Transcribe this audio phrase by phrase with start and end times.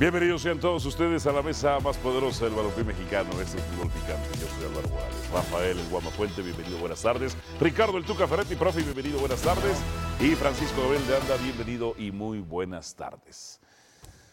[0.00, 3.90] Bienvenidos sean todos ustedes a la mesa más poderosa del balompié mexicano, este es Fútbol
[3.90, 4.30] Picante.
[4.40, 5.30] Yo soy Álvaro Morales.
[5.30, 7.36] Rafael El Guamapuente, bienvenido, buenas tardes.
[7.60, 9.76] Ricardo El Tuca Ferretti, profe, bienvenido, buenas tardes.
[10.18, 13.60] Y Francisco Dobel de Anda, bienvenido y muy buenas tardes.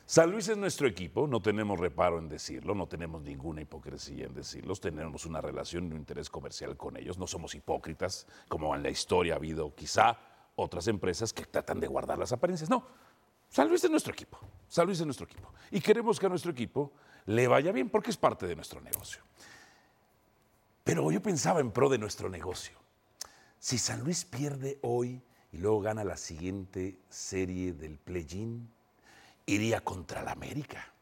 [0.05, 4.35] San Luis es nuestro equipo, no tenemos reparo en decirlo, no tenemos ninguna hipocresía en
[4.35, 8.83] decirlo, tenemos una relación y un interés comercial con ellos, no somos hipócritas, como en
[8.83, 10.17] la historia ha habido quizá
[10.55, 12.69] otras empresas que tratan de guardar las apariencias.
[12.69, 12.87] No,
[13.49, 15.53] San Luis es nuestro equipo, San Luis es nuestro equipo.
[15.71, 16.93] Y queremos que a nuestro equipo
[17.25, 19.21] le vaya bien porque es parte de nuestro negocio.
[20.83, 22.77] Pero yo pensaba en pro de nuestro negocio.
[23.59, 28.69] Si San Luis pierde hoy y luego gana la siguiente serie del play-in,
[29.45, 30.93] iría contra la América.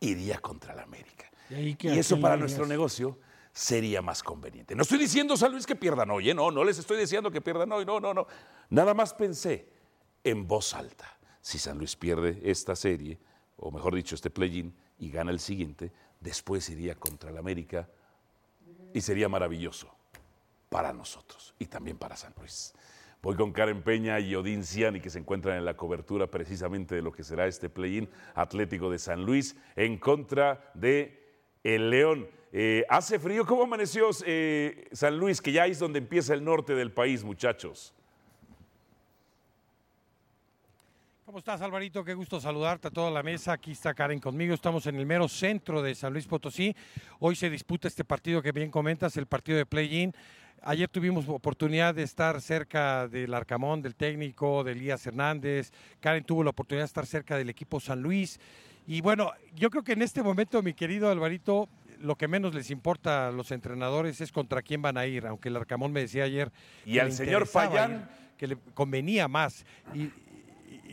[0.00, 1.30] Iría contra la América.
[1.48, 3.18] Y, y eso para nuestro negocio
[3.52, 4.74] sería más conveniente.
[4.74, 6.34] No estoy diciendo, San Luis, que pierdan hoy, ¿eh?
[6.34, 8.26] no, no les estoy diciendo que pierdan hoy, no, no, no.
[8.70, 9.68] Nada más pensé
[10.24, 11.16] en voz alta.
[11.44, 13.18] Si San Luis pierde esta serie,
[13.58, 17.86] o mejor dicho, este play-in, y gana el siguiente, después iría contra la América
[18.94, 19.94] y sería maravilloso
[20.70, 22.72] para nosotros y también para San Luis.
[23.20, 27.02] Voy con Karen Peña y Odín Ciani, que se encuentran en la cobertura precisamente de
[27.02, 32.26] lo que será este play-in Atlético de San Luis en contra de el León.
[32.52, 35.42] Eh, hace frío, ¿cómo amaneció eh, San Luis?
[35.42, 37.92] Que ya es donde empieza el norte del país, muchachos.
[41.24, 42.04] ¿Cómo estás, Alvarito?
[42.04, 43.54] Qué gusto saludarte a toda la mesa.
[43.54, 44.52] Aquí está Karen conmigo.
[44.52, 46.76] Estamos en el mero centro de San Luis Potosí.
[47.18, 50.12] Hoy se disputa este partido que bien comentas, el partido de play-in.
[50.60, 55.72] Ayer tuvimos oportunidad de estar cerca del Arcamón, del técnico, de Elías Hernández.
[55.98, 58.38] Karen tuvo la oportunidad de estar cerca del equipo San Luis.
[58.86, 62.70] Y bueno, yo creo que en este momento, mi querido Alvarito, lo que menos les
[62.70, 66.24] importa a los entrenadores es contra quién van a ir, aunque el Arcamón me decía
[66.24, 66.52] ayer.
[66.84, 67.92] Y al señor Payán.
[67.92, 69.64] Ir, que le convenía más.
[69.94, 70.10] Y,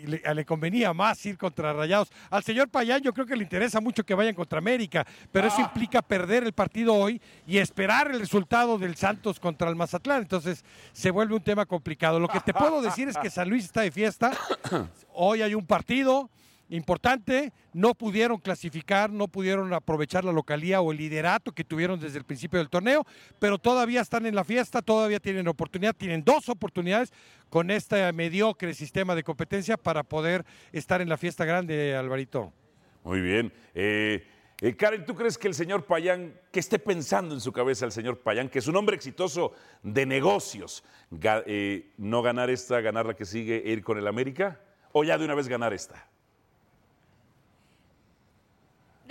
[0.08, 2.10] le, le, convenía más ir contra Rayados.
[2.30, 5.62] Al señor Payán yo creo que le interesa mucho que vayan contra América, pero eso
[5.62, 10.22] implica perder el partido hoy y esperar el resultado del Santos contra el Mazatlán.
[10.22, 10.64] Entonces
[10.94, 12.20] se vuelve un tema complicado.
[12.20, 14.32] Lo que te puedo decir es que San Luis está de fiesta.
[15.14, 16.30] Hoy hay un partido
[16.72, 22.18] importante, no pudieron clasificar, no pudieron aprovechar la localía o el liderato que tuvieron desde
[22.18, 23.06] el principio del torneo,
[23.40, 27.12] pero todavía están en la fiesta, todavía tienen oportunidad, tienen dos oportunidades
[27.50, 32.54] con este mediocre sistema de competencia para poder estar en la fiesta grande, Alvarito.
[33.04, 33.52] Muy bien.
[33.76, 34.26] Eh,
[34.62, 37.92] eh, Karen, ¿tú crees que el señor Payán, que esté pensando en su cabeza el
[37.92, 40.84] señor Payán, que es un hombre exitoso de negocios,
[41.20, 44.62] eh, no ganar esta, ganar la que sigue, e ir con el América?
[44.94, 46.11] ¿O ya de una vez ganar esta?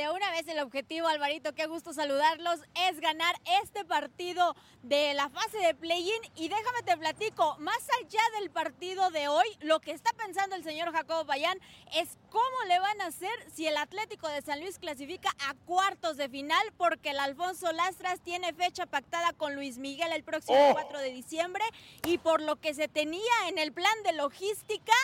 [0.01, 5.29] De una vez el objetivo, Alvarito, qué gusto saludarlos, es ganar este partido de la
[5.29, 6.23] fase de play-in.
[6.37, 10.65] Y déjame te platico, más allá del partido de hoy, lo que está pensando el
[10.65, 11.59] señor Jacobo Bayán
[11.95, 16.17] es cómo le van a hacer si el Atlético de San Luis clasifica a cuartos
[16.17, 20.73] de final, porque el Alfonso Lastras tiene fecha pactada con Luis Miguel el próximo oh.
[20.73, 21.65] 4 de diciembre.
[22.07, 24.95] Y por lo que se tenía en el plan de logística,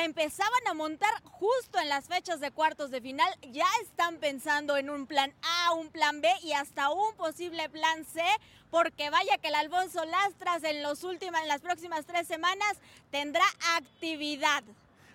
[0.00, 4.88] empezaban a montar justo en las fechas de cuartos de final, ya están pensando en
[4.90, 8.22] un plan A, un plan B y hasta un posible plan C,
[8.70, 12.78] porque vaya que el Alfonso Lastras en, los últimas, en las próximas tres semanas
[13.10, 13.44] tendrá
[13.76, 14.62] actividad.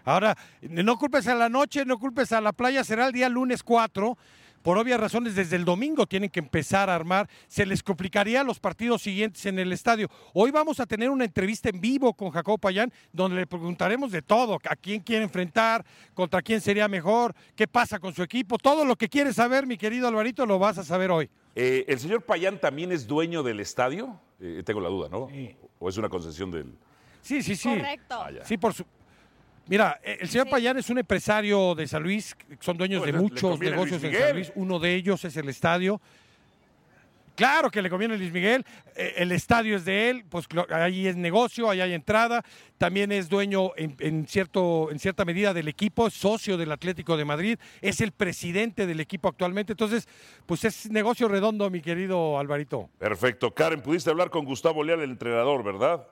[0.05, 3.63] Ahora, no culpes a la noche, no culpes a la playa, será el día lunes
[3.63, 4.17] 4
[4.67, 8.59] por obvias razones desde el domingo tienen que empezar a armar, se les complicaría los
[8.59, 10.09] partidos siguientes en el estadio.
[10.33, 14.21] Hoy vamos a tener una entrevista en vivo con Jacob Payán, donde le preguntaremos de
[14.21, 18.83] todo, a quién quiere enfrentar, contra quién sería mejor, qué pasa con su equipo, todo
[18.83, 21.29] lo que quieres saber, mi querido Alvarito, lo vas a saber hoy.
[21.55, 24.19] Eh, ¿El señor Payán también es dueño del estadio?
[24.41, 25.29] Eh, tengo la duda, ¿no?
[25.31, 25.55] Sí.
[25.79, 26.73] ¿O es una concesión del...?
[27.21, 27.69] Sí, sí, sí.
[27.69, 28.21] Correcto.
[28.21, 28.85] Ah, sí, por su,
[29.67, 30.51] Mira, el señor sí.
[30.51, 34.33] Payán es un empresario de San Luis, son dueños Pues de muchos negocios en San.
[34.33, 34.51] Luis.
[34.55, 36.01] Uno de ellos es el estadio.
[37.35, 38.65] Claro que le conviene a Luis Miguel.
[38.95, 42.43] Eh, El estadio es de él, pues ahí es negocio, ahí hay entrada.
[42.79, 47.15] También es dueño en, en cierto, en cierta medida del equipo, es socio del Atlético
[47.15, 49.73] de Madrid, es el presidente del equipo actualmente.
[49.73, 50.07] Entonces,
[50.47, 52.89] pues es negocio redondo, mi querido Alvarito.
[52.97, 53.53] Perfecto.
[53.53, 56.07] Karen, pudiste hablar con Gustavo Leal, el entrenador, ¿verdad?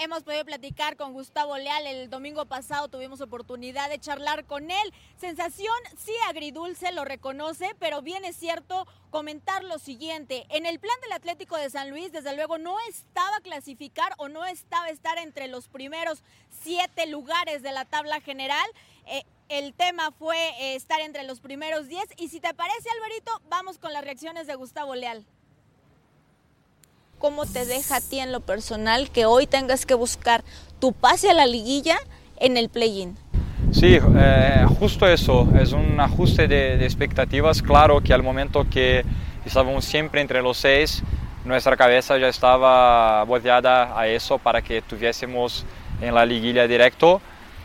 [0.00, 4.94] Hemos podido platicar con Gustavo Leal el domingo pasado, tuvimos oportunidad de charlar con él.
[5.16, 10.46] Sensación sí agridulce, lo reconoce, pero bien es cierto comentar lo siguiente.
[10.50, 14.44] En el plan del Atlético de San Luis, desde luego, no estaba clasificar o no
[14.44, 16.22] estaba estar entre los primeros
[16.62, 18.70] siete lugares de la tabla general.
[19.06, 22.06] Eh, el tema fue eh, estar entre los primeros diez.
[22.18, 25.26] Y si te parece, Alvarito, vamos con las reacciones de Gustavo Leal.
[27.18, 30.44] ¿Cómo te deja a ti en lo personal que hoy tengas que buscar
[30.78, 31.96] tu pase a la liguilla
[32.38, 33.16] en el play-in?
[33.72, 37.60] Sí, eh, justo eso, es un ajuste de, de, expectativas.
[37.60, 39.04] Claro que al momento que
[39.44, 41.02] estábamos siempre entre los seis,
[41.44, 45.66] nuestra cabeza ya estaba volteada a eso para que tuviésemos
[46.00, 47.20] en la liguilla directo.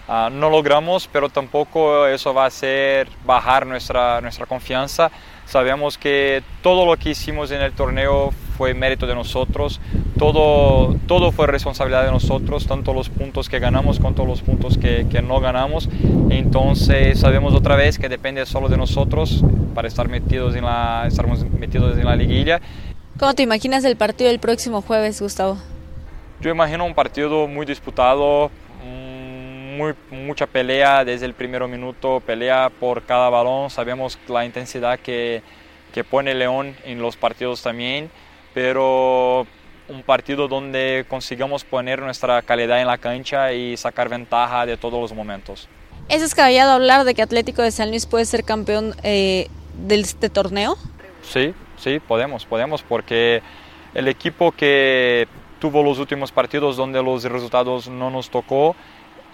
[0.08, 5.12] Uh, no logramos, pero tampoco eso va a hacer bajar nuestra, nuestra confianza.
[5.46, 9.82] Sabemos que todo lo que hicimos en el torneo fue mérito de nosotros,
[10.18, 15.08] todo, todo fue responsabilidad de nosotros, tanto los puntos que ganamos como los puntos que,
[15.10, 15.90] que no ganamos.
[16.30, 21.28] Entonces sabemos otra vez que depende solo de nosotros para estar metidos en la, estar
[21.28, 22.62] metidos en la liguilla.
[23.18, 25.58] ¿Cómo te imaginas el partido del próximo jueves, Gustavo?
[26.42, 28.52] Yo imagino un partido muy disputado,
[29.78, 35.42] muy, mucha pelea desde el primer minuto, pelea por cada balón, sabemos la intensidad que,
[35.94, 38.10] que pone León en los partidos también,
[38.54, 39.46] pero
[39.90, 45.00] un partido donde consigamos poner nuestra calidad en la cancha y sacar ventaja de todos
[45.00, 45.68] los momentos.
[46.10, 50.30] ¿Es descabellado hablar de que Atlético de San Luis puede ser campeón eh, de este
[50.30, 50.78] torneo?
[51.22, 53.42] Sí, sí, podemos, podemos, porque
[53.94, 55.28] el equipo que
[55.60, 58.76] tuvo los últimos partidos donde los resultados no nos tocó,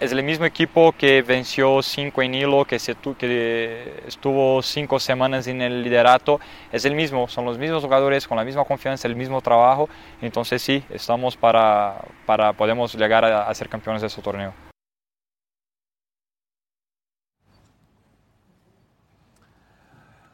[0.00, 5.46] es el mismo equipo que venció cinco en hilo, que, se que estuvo cinco semanas
[5.46, 6.40] en el liderato.
[6.72, 9.90] Es el mismo, son los mismos jugadores con la misma confianza, el mismo trabajo.
[10.22, 14.54] Entonces sí, estamos para, para podemos llegar a, a ser campeones de este torneo.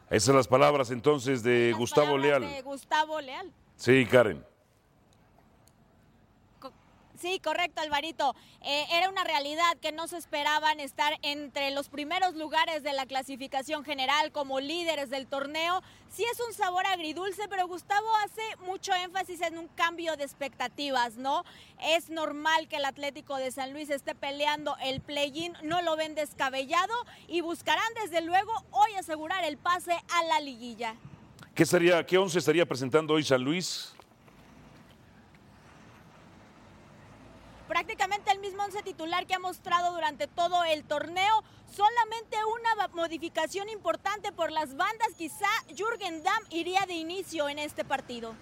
[0.09, 2.41] Esas son las palabras entonces de Las Gustavo Leal.
[2.41, 3.51] de Gustavo Leal.
[3.75, 4.41] Sí, Karen.
[7.19, 8.35] Sí, correcto, Alvarito.
[8.61, 13.07] Eh, era una realidad que no se esperaban estar entre los primeros lugares de la
[13.07, 15.81] clasificación general como líderes del torneo.
[16.09, 21.17] Sí es un sabor agridulce, pero Gustavo hace mucho énfasis en un cambio de expectativas,
[21.17, 21.43] ¿no?
[21.83, 26.13] Es normal que el Atlético de San Luis esté peleando el play-in, no lo ven
[26.13, 26.93] descabellado
[27.27, 30.95] y buscarán desde luego hoy asegurar el pase a la liguilla.
[31.55, 33.96] ¿Qué, sería, qué once estaría presentando hoy San Luis?
[37.67, 41.43] Prácticamente el mismo once titular que ha mostrado durante todo el torneo.
[41.69, 45.09] Solamente una modificación importante por las bandas.
[45.17, 48.33] Quizá Jürgen Damm iría de inicio en este partido.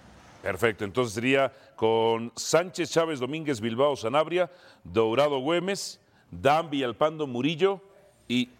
[0.42, 4.50] Perfecto, entonces sería con Sánchez, Chávez, Domínguez, Bilbao, Sanabria,
[4.84, 6.00] Dourado, Güemes,
[6.30, 7.80] Dan, Villalpando, Murillo
[8.28, 8.50] y,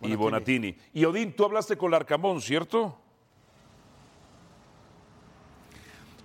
[0.00, 0.12] Bonatini.
[0.12, 0.76] y Bonatini.
[0.92, 2.98] Y Odín, tú hablaste con Larcamón, ¿cierto?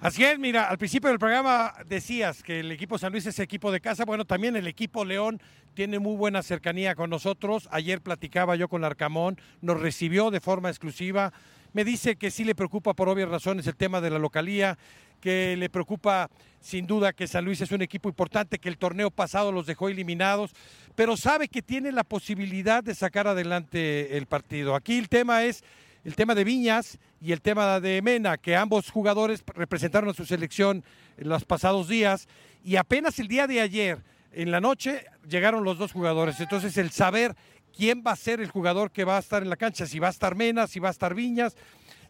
[0.01, 3.69] Así es, mira, al principio del programa decías que el equipo San Luis es equipo
[3.69, 5.42] de casa, bueno, también el equipo León
[5.74, 7.68] tiene muy buena cercanía con nosotros.
[7.69, 11.34] Ayer platicaba yo con Arcamón, nos recibió de forma exclusiva,
[11.74, 14.78] me dice que sí le preocupa por obvias razones el tema de la localía,
[15.19, 16.30] que le preocupa
[16.62, 19.90] sin duda que San Luis es un equipo importante, que el torneo pasado los dejó
[19.90, 20.51] eliminados,
[20.96, 24.75] pero sabe que tiene la posibilidad de sacar adelante el partido.
[24.75, 25.62] Aquí el tema es
[26.04, 30.25] el tema de Viñas y el tema de Mena, que ambos jugadores representaron a su
[30.25, 30.84] selección
[31.18, 32.28] en los pasados días
[32.63, 36.39] y apenas el día de ayer, en la noche, llegaron los dos jugadores.
[36.39, 37.36] Entonces el saber
[37.75, 40.08] quién va a ser el jugador que va a estar en la cancha, si va
[40.08, 41.56] a estar Mena, si va a estar Viñas.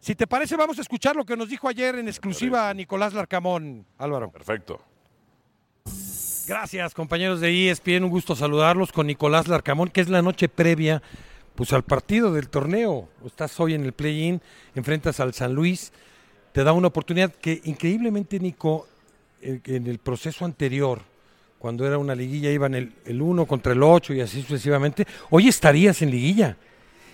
[0.00, 3.12] Si te parece, vamos a escuchar lo que nos dijo ayer en exclusiva a Nicolás
[3.12, 4.30] Larcamón, Álvaro.
[4.30, 4.80] Perfecto.
[6.46, 8.04] Gracias, compañeros de ESPN.
[8.04, 11.02] Un gusto saludarlos con Nicolás Larcamón, que es la noche previa
[11.54, 13.08] pues al partido del torneo.
[13.24, 14.40] Estás hoy en el play-in,
[14.74, 15.92] enfrentas al San Luis,
[16.52, 18.88] te da una oportunidad que increíblemente, Nico,
[19.40, 21.00] en, en el proceso anterior,
[21.58, 25.48] cuando era una liguilla, iban el, el 1 contra el 8 y así sucesivamente, hoy
[25.48, 26.56] estarías en liguilla.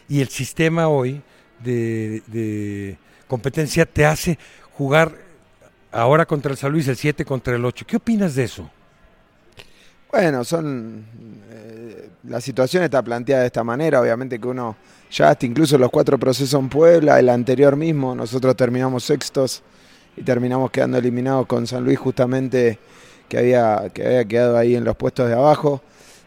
[0.09, 1.21] Y el sistema hoy
[1.59, 4.39] de, de competencia te hace
[4.73, 5.13] jugar
[5.91, 7.85] ahora contra el San Luis, el 7 contra el 8.
[7.87, 8.71] ¿Qué opinas de eso?
[10.11, 11.05] Bueno, son.
[11.51, 14.01] Eh, la situación está planteada de esta manera.
[14.01, 14.77] Obviamente que uno
[15.11, 19.63] ya hasta incluso los cuatro procesos en Puebla, el anterior mismo, nosotros terminamos sextos
[20.17, 22.79] y terminamos quedando eliminados con San Luis, justamente
[23.29, 25.83] que había, que había quedado ahí en los puestos de abajo.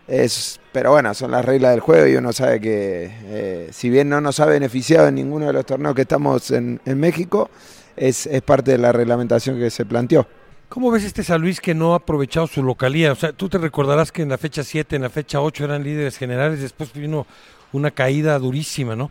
[0.08, 4.10] Es, pero bueno, son las reglas del juego y uno sabe que, eh, si bien
[4.10, 7.50] no nos ha beneficiado en ninguno de los torneos que estamos en, en México,
[7.96, 10.26] es, es parte de la reglamentación que se planteó.
[10.70, 13.12] ¿Cómo ves este San Luis que no ha aprovechado su localía?
[13.12, 15.84] O sea, tú te recordarás que en la fecha 7, en la fecha 8 eran
[15.84, 17.26] líderes generales, después vino
[17.74, 19.10] una caída durísima, ¿no?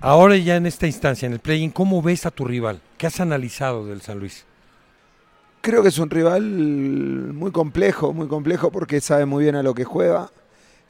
[0.00, 2.80] Ahora ya en esta instancia, en el play-in, ¿cómo ves a tu rival?
[2.96, 4.44] ¿Qué has analizado del San Luis?
[5.62, 9.74] Creo que es un rival muy complejo, muy complejo porque sabe muy bien a lo
[9.74, 10.30] que juega.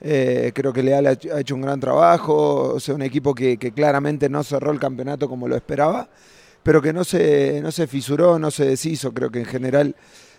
[0.03, 3.73] Eh, creo que Leal ha hecho un gran trabajo, o sea, un equipo que, que,
[3.73, 6.11] claramente no cerró el campeonato como lo esperaba,
[6.65, 9.13] pero que no se, no se fisuró, no se deshizo.
[9.15, 9.95] Creo que en general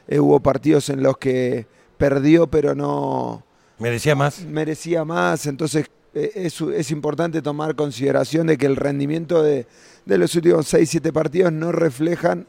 [0.07, 1.67] eh, hubo partidos en los que
[1.97, 3.45] perdió, pero no...
[3.79, 4.43] Merecía más.
[4.43, 9.67] Merecía más, entonces eh, es, es, importante tomar consideración de que el rendimiento de,
[10.05, 12.47] de los últimos 6-7 partidos no reflejan...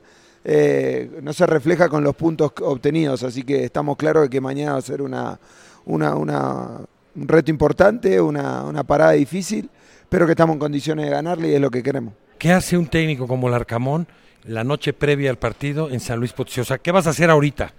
[0.49, 4.75] Eh, no se refleja con los puntos obtenidos, así que estamos claros de que mañana
[4.75, 5.41] va a ser una,
[5.87, 6.81] una, una
[7.17, 9.69] un reto importante, una, una parada difícil,
[10.09, 12.15] pero que estamos en condiciones de ganarle y es lo que queremos.
[12.39, 14.07] ¿Qué hace un técnico como el Arcamón
[14.45, 16.61] la noche previa al partido en San Luis Potosí?
[16.61, 17.73] O sea, ¿qué vas a hacer ahorita?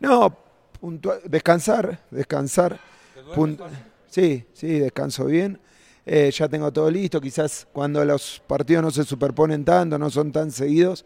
[0.00, 0.36] No,
[1.24, 2.80] descansar, descansar.
[4.08, 5.60] Sí, sí, descanso bien.
[6.04, 7.20] Eh, ya tengo todo listo.
[7.20, 11.04] Quizás cuando los partidos no se superponen tanto, no son tan seguidos,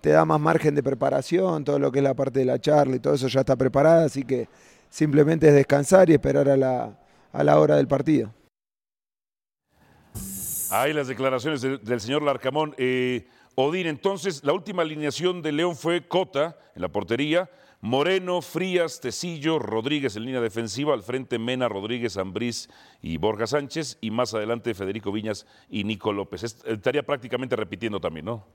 [0.00, 1.62] te da más margen de preparación.
[1.62, 4.06] Todo lo que es la parte de la charla y todo eso ya está preparada.
[4.06, 4.48] Así que
[4.88, 6.98] simplemente es descansar y esperar a la,
[7.32, 8.32] a la hora del partido.
[10.70, 12.74] Hay las declaraciones de, del señor Larcamón.
[12.76, 19.00] Eh, Odín, entonces, la última alineación de León fue Cota en la portería, Moreno, Frías,
[19.00, 22.68] Tecillo, Rodríguez en línea defensiva, al frente Mena, Rodríguez, Ambriz
[23.00, 26.42] y Borja Sánchez, y más adelante Federico Viñas y Nico López.
[26.42, 28.46] Estaría prácticamente repitiendo también, ¿no?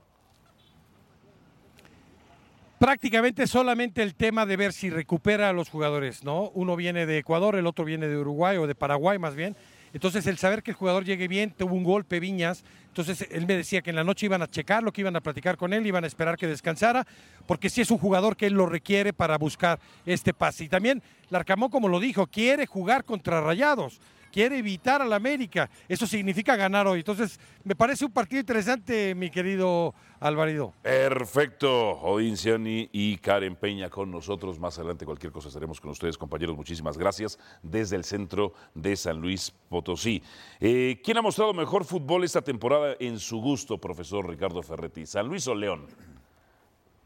[2.78, 6.50] prácticamente solamente el tema de ver si recupera a los jugadores, ¿no?
[6.50, 9.56] Uno viene de Ecuador, el otro viene de Uruguay o de Paraguay más bien.
[9.94, 12.64] Entonces, el saber que el jugador llegue bien, tuvo un golpe Viñas.
[12.88, 15.56] Entonces, él me decía que en la noche iban a checarlo, que iban a platicar
[15.56, 17.06] con él, iban a esperar que descansara,
[17.46, 20.64] porque sí es un jugador que él lo requiere para buscar este pase.
[20.64, 24.00] Y también Larcamón, como lo dijo, quiere jugar contra Rayados
[24.34, 25.70] quiere evitar al América.
[25.88, 26.98] Eso significa ganar hoy.
[26.98, 30.72] Entonces, me parece un partido interesante, mi querido Alvarido.
[30.82, 31.70] Perfecto.
[32.00, 34.58] Odín Ciani y Karen Peña con nosotros.
[34.58, 36.56] Más adelante, cualquier cosa estaremos con ustedes, compañeros.
[36.56, 40.20] Muchísimas gracias desde el centro de San Luis Potosí.
[40.58, 45.06] Eh, ¿Quién ha mostrado mejor fútbol esta temporada en su gusto, profesor Ricardo Ferretti?
[45.06, 45.86] ¿San Luis o León?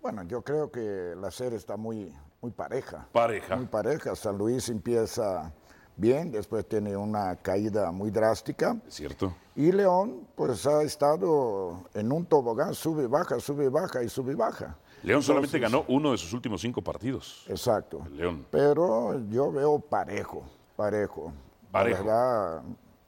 [0.00, 3.06] Bueno, yo creo que la serie está muy, muy pareja.
[3.12, 3.54] Pareja.
[3.56, 4.16] Muy pareja.
[4.16, 5.52] San Luis empieza
[5.98, 8.76] bien, después tiene una caída muy drástica.
[8.86, 9.34] Es cierto.
[9.54, 14.78] Y León, pues ha estado en un tobogán, sube, baja, sube, baja y sube, baja.
[15.02, 17.44] León solamente ganó uno de sus últimos cinco partidos.
[17.48, 18.06] Exacto.
[18.12, 18.46] León.
[18.50, 20.44] Pero yo veo parejo,
[20.76, 21.32] parejo.
[21.70, 22.04] Parejo.
[22.04, 22.62] La verdad,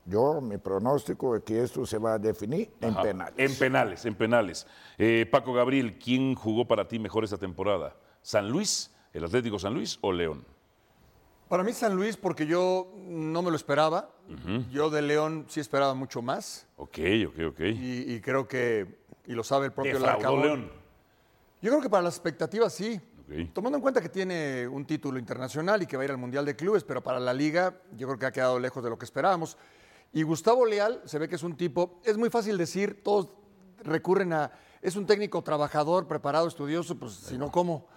[0.04, 3.34] yo, mi pronóstico es que esto se va a definir en penales.
[3.36, 4.66] En penales, en penales.
[4.98, 7.96] Eh, Paco Gabriel, ¿quién jugó para ti mejor esta temporada?
[8.22, 10.44] ¿San Luis, el Atlético San Luis o León?
[11.50, 14.08] Para mí San Luis, porque yo no me lo esperaba.
[14.70, 16.68] Yo de León sí esperaba mucho más.
[16.76, 17.60] Ok, ok, ok.
[17.60, 20.42] Y, y creo que, y lo sabe el propio Larcamón.
[20.42, 20.72] León.
[21.60, 23.00] Yo creo que para las expectativas sí.
[23.22, 23.52] Ok.
[23.52, 26.44] Tomando en cuenta que tiene un título internacional y que va a ir al Mundial
[26.44, 29.04] de Clubes, pero para la liga yo creo que ha quedado lejos de lo que
[29.04, 29.58] esperábamos.
[30.12, 33.32] Y Gustavo Leal se ve que es un tipo, es muy fácil decir, todos
[33.82, 34.52] recurren a,
[34.82, 37.88] es un técnico trabajador, preparado, estudioso, pues si no, ¿cómo?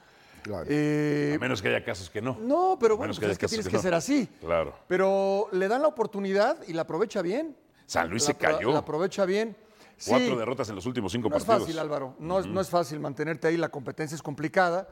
[0.43, 0.65] Claro.
[0.69, 2.37] Eh, A menos que haya casos que no.
[2.41, 4.27] no, pero bueno, pues que es que tienes que ser así.
[4.41, 4.73] Claro.
[4.87, 7.55] Pero le dan la oportunidad y la aprovecha bien.
[7.85, 8.71] San Luis La se cayó.
[8.71, 9.55] La aprovecha bien.
[9.97, 11.67] Sí, Cuatro derrotas en los últimos cinco no es partidos.
[11.67, 12.15] fácil, Álvaro.
[12.19, 13.57] No, es, no es fácil mantenerte ahí.
[13.57, 14.87] La competencia es complicada.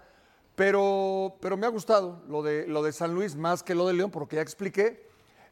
[0.56, 3.94] Pero, pero me ha gustado lo de, lo de San Luis más que lo de
[3.94, 5.08] León, porque ya expliqué.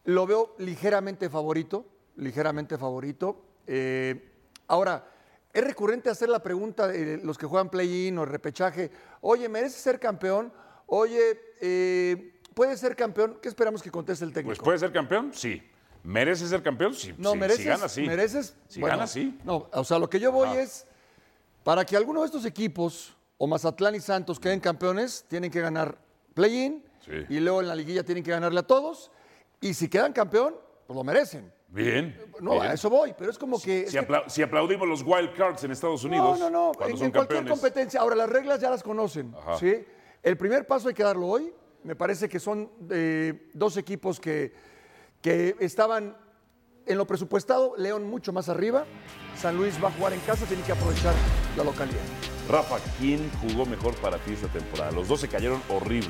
[0.05, 1.85] Lo veo ligeramente favorito.
[2.17, 3.41] Ligeramente favorito.
[3.65, 4.31] Eh,
[4.67, 5.07] ahora,
[5.53, 8.91] es recurrente hacer la pregunta de los que juegan play-in o repechaje.
[9.21, 10.53] Oye, ¿merece ser campeón?
[10.85, 13.39] Oye, eh, ¿puede ser campeón?
[13.41, 14.55] ¿Qué esperamos que conteste el técnico?
[14.55, 15.61] Pues puede ser campeón, sí.
[16.03, 16.93] ¿Merece ser campeón?
[16.93, 17.13] Sí.
[17.17, 17.37] No, sí.
[17.37, 17.63] mereces.
[17.63, 18.01] Si gana, sí.
[18.03, 18.55] Mereces.
[18.67, 19.39] Si bueno, gana, sí.
[19.43, 20.61] No, o sea, lo que yo voy Ajá.
[20.61, 20.85] es.
[21.63, 25.97] Para que alguno de estos equipos, o Mazatlán y Santos, queden campeones, tienen que ganar
[26.33, 26.83] play-in.
[27.05, 27.11] Sí.
[27.29, 29.11] Y luego en la liguilla tienen que ganarle a todos.
[29.61, 30.55] Y si quedan campeón,
[30.87, 31.51] pues lo merecen.
[31.71, 32.19] Bien.
[32.39, 32.63] No, bien.
[32.65, 33.13] a eso voy.
[33.17, 33.85] Pero es como que.
[33.87, 36.71] Si, que- apla- si aplaudimos los wild cards en Estados Unidos, no, no, no.
[36.71, 37.51] En, cualquier campeones.
[37.51, 38.01] competencia.
[38.01, 39.33] Ahora, las reglas ya las conocen.
[39.37, 39.57] Ajá.
[39.57, 39.85] ¿sí?
[40.23, 41.53] El primer paso hay que darlo hoy.
[41.83, 44.53] Me parece que son eh, dos equipos que,
[45.21, 46.17] que estaban
[46.85, 47.75] en lo presupuestado.
[47.77, 48.85] León mucho más arriba.
[49.37, 51.13] San Luis va a jugar en casa, tiene que aprovechar
[51.55, 52.01] la localidad.
[52.49, 54.91] Rafa, ¿quién jugó mejor para ti esta temporada?
[54.91, 56.09] Los dos se cayeron horrible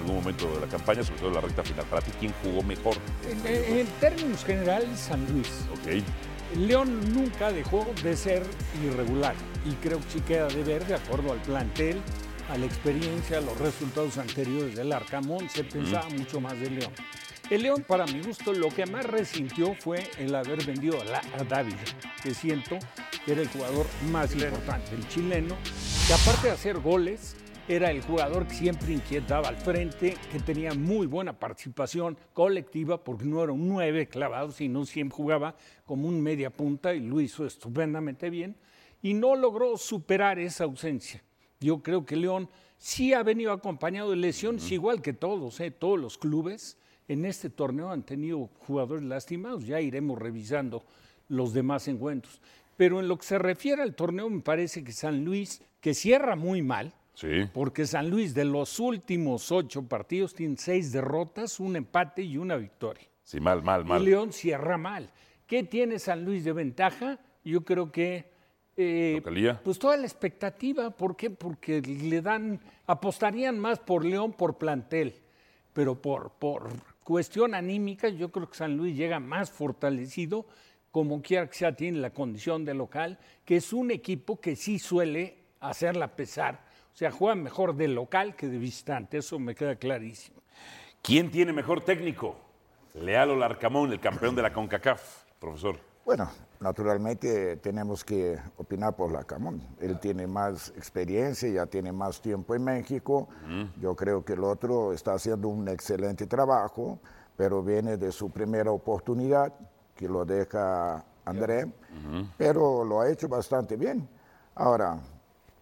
[0.00, 1.84] algún momento de la campaña, sobre todo en la recta final.
[1.86, 2.96] Para ti, ¿quién jugó mejor?
[3.46, 5.48] En, en términos generales, San Luis.
[5.72, 6.02] Ok.
[6.58, 8.42] León nunca dejó de ser
[8.84, 12.00] irregular y creo que sí queda de ver, de acuerdo al plantel,
[12.50, 16.92] a la experiencia, a los resultados anteriores del Arcamón, se pensaba mucho más de León.
[17.50, 21.22] El León, para mi gusto, lo que más resintió fue el haber vendido a, la-
[21.38, 21.78] a Dávila,
[22.22, 22.78] que siento
[23.24, 25.56] que era el jugador más importante, el chileno,
[26.08, 27.36] que aparte de hacer goles,
[27.70, 33.24] era el jugador que siempre inquietaba al frente, que tenía muy buena participación colectiva, porque
[33.24, 35.54] no era un nueve clavado, sino siempre jugaba
[35.86, 38.56] como un media punta y lo hizo estupendamente bien,
[39.02, 41.22] y no logró superar esa ausencia.
[41.60, 45.70] Yo creo que León sí ha venido acompañado de lesiones, igual que todos, ¿eh?
[45.70, 50.82] todos los clubes en este torneo han tenido jugadores lastimados, ya iremos revisando
[51.28, 52.40] los demás encuentros.
[52.76, 56.34] Pero en lo que se refiere al torneo, me parece que San Luis, que cierra
[56.34, 57.48] muy mal, Sí.
[57.52, 62.56] porque San Luis de los últimos ocho partidos tiene seis derrotas, un empate y una
[62.56, 63.06] victoria.
[63.22, 64.04] Sí, mal, mal, Y mal.
[64.04, 65.10] León cierra mal.
[65.46, 67.18] ¿Qué tiene San Luis de ventaja?
[67.44, 68.30] Yo creo que
[68.76, 69.60] eh, Localía.
[69.62, 71.28] pues toda la expectativa, ¿por qué?
[71.30, 75.14] Porque le dan, apostarían más por León por plantel,
[75.72, 76.68] pero por, por
[77.04, 80.46] cuestión anímica, yo creo que San Luis llega más fortalecido,
[80.90, 84.78] como quiera que sea, tiene la condición de local, que es un equipo que sí
[84.78, 86.69] suele hacerla pesar.
[86.92, 90.40] O sea, juega mejor de local que de visitante, eso me queda clarísimo.
[91.02, 92.36] ¿Quién tiene mejor técnico?
[92.94, 95.90] Leal o Larcamón, el campeón de la CONCACAF, profesor.
[96.04, 96.28] Bueno,
[96.58, 99.62] naturalmente tenemos que opinar por la Camón.
[99.80, 103.28] Él tiene más experiencia, ya tiene más tiempo en México.
[103.80, 106.98] Yo creo que el otro está haciendo un excelente trabajo,
[107.36, 109.52] pero viene de su primera oportunidad,
[109.94, 111.70] que lo deja André,
[112.36, 114.08] pero lo ha hecho bastante bien.
[114.54, 114.98] Ahora,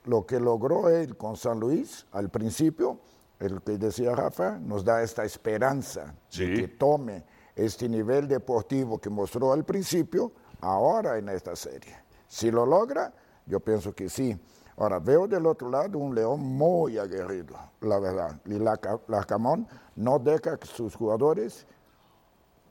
[0.08, 2.98] lo que logró él con San Luis al principio,
[3.38, 6.46] el que decía Rafa, nos da esta esperanza Sí.
[6.46, 7.24] de que tome
[7.54, 11.94] este nivel deportivo que mostró al principio, ahora en esta serie.
[12.26, 13.12] Si lo logra,
[13.46, 14.36] yo pienso que sí.
[14.76, 18.40] Ahora, veo del otro lado un León muy aguerrido, la verdad.
[18.46, 18.76] Y la,
[19.26, 21.66] Camón no deja que sus jugadores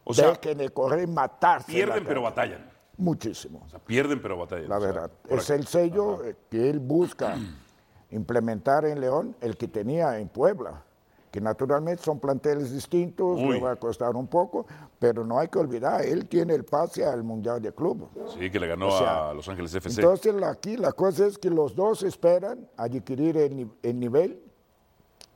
[0.06, 1.72] O sea, dejen de correr y matarse.
[1.72, 2.72] pierden pero batallan.
[2.98, 3.62] Muchísimo.
[3.66, 4.70] O sea, pierden pero batallan.
[4.70, 5.12] La O sea, verdad.
[5.30, 7.36] Es el sello eh, que él busca
[8.12, 10.84] implementar en León, el que tenía en Puebla,
[11.32, 13.56] que naturalmente son planteles distintos, Uy.
[13.56, 14.66] le va a costar un poco,
[14.98, 18.10] pero no hay que olvidar, él tiene el pase al Mundial de Club.
[18.38, 20.00] Sí, que le ganó O sea, a Los Ángeles FC.
[20.02, 24.42] Entonces aquí la cosa es que los dos esperan adquirir el nivel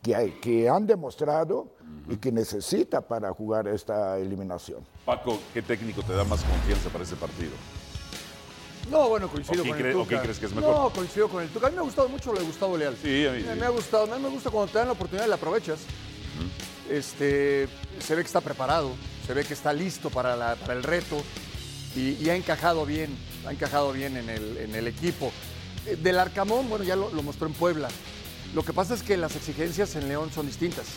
[0.01, 1.75] que, hay, que han demostrado
[2.09, 4.79] y que necesita para jugar esta eliminación.
[5.05, 7.51] Paco, ¿qué técnico te da más confianza para ese partido?
[8.89, 10.07] No, bueno, coincido ¿O con el o Tuca.
[10.09, 10.75] quién crees que es mejor?
[10.75, 11.67] No, coincido con el Tuca.
[11.67, 12.97] A mí me ha gustado mucho lo de Gustavo Leal.
[13.01, 13.59] Sí, a mí Me, sí.
[13.59, 14.11] me ha gustado.
[14.11, 15.79] A mí me gusta cuando te dan la oportunidad y la aprovechas.
[16.89, 17.67] Este,
[17.99, 18.91] se ve que está preparado,
[19.25, 21.17] se ve que está listo para, la- para el reto
[21.95, 23.15] y, y ha encajado bien,
[23.47, 25.31] ha encajado bien en el, en el equipo.
[25.85, 27.87] Eh, Del Arcamón, bueno, ya lo, lo mostró en Puebla.
[28.53, 30.87] Lo que pasa es que las exigencias en León son distintas.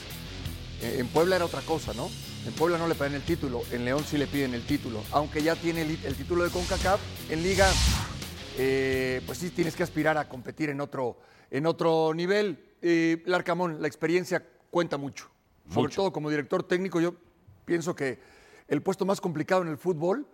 [0.82, 2.10] Eh, En Puebla era otra cosa, ¿no?
[2.46, 5.02] En Puebla no le piden el título, en León sí le piden el título.
[5.12, 7.70] Aunque ya tiene el, el título de CONCACAF, en Liga,
[8.58, 11.18] eh, pues sí tienes que aspirar a competir en otro,
[11.50, 12.74] en otro nivel.
[12.82, 15.30] Eh, Larcamón, la experiencia cuenta mucho.
[15.72, 17.14] Sobre todo como director técnico, yo
[17.64, 18.18] pienso que
[18.68, 20.26] el puesto más complicado en el fútbol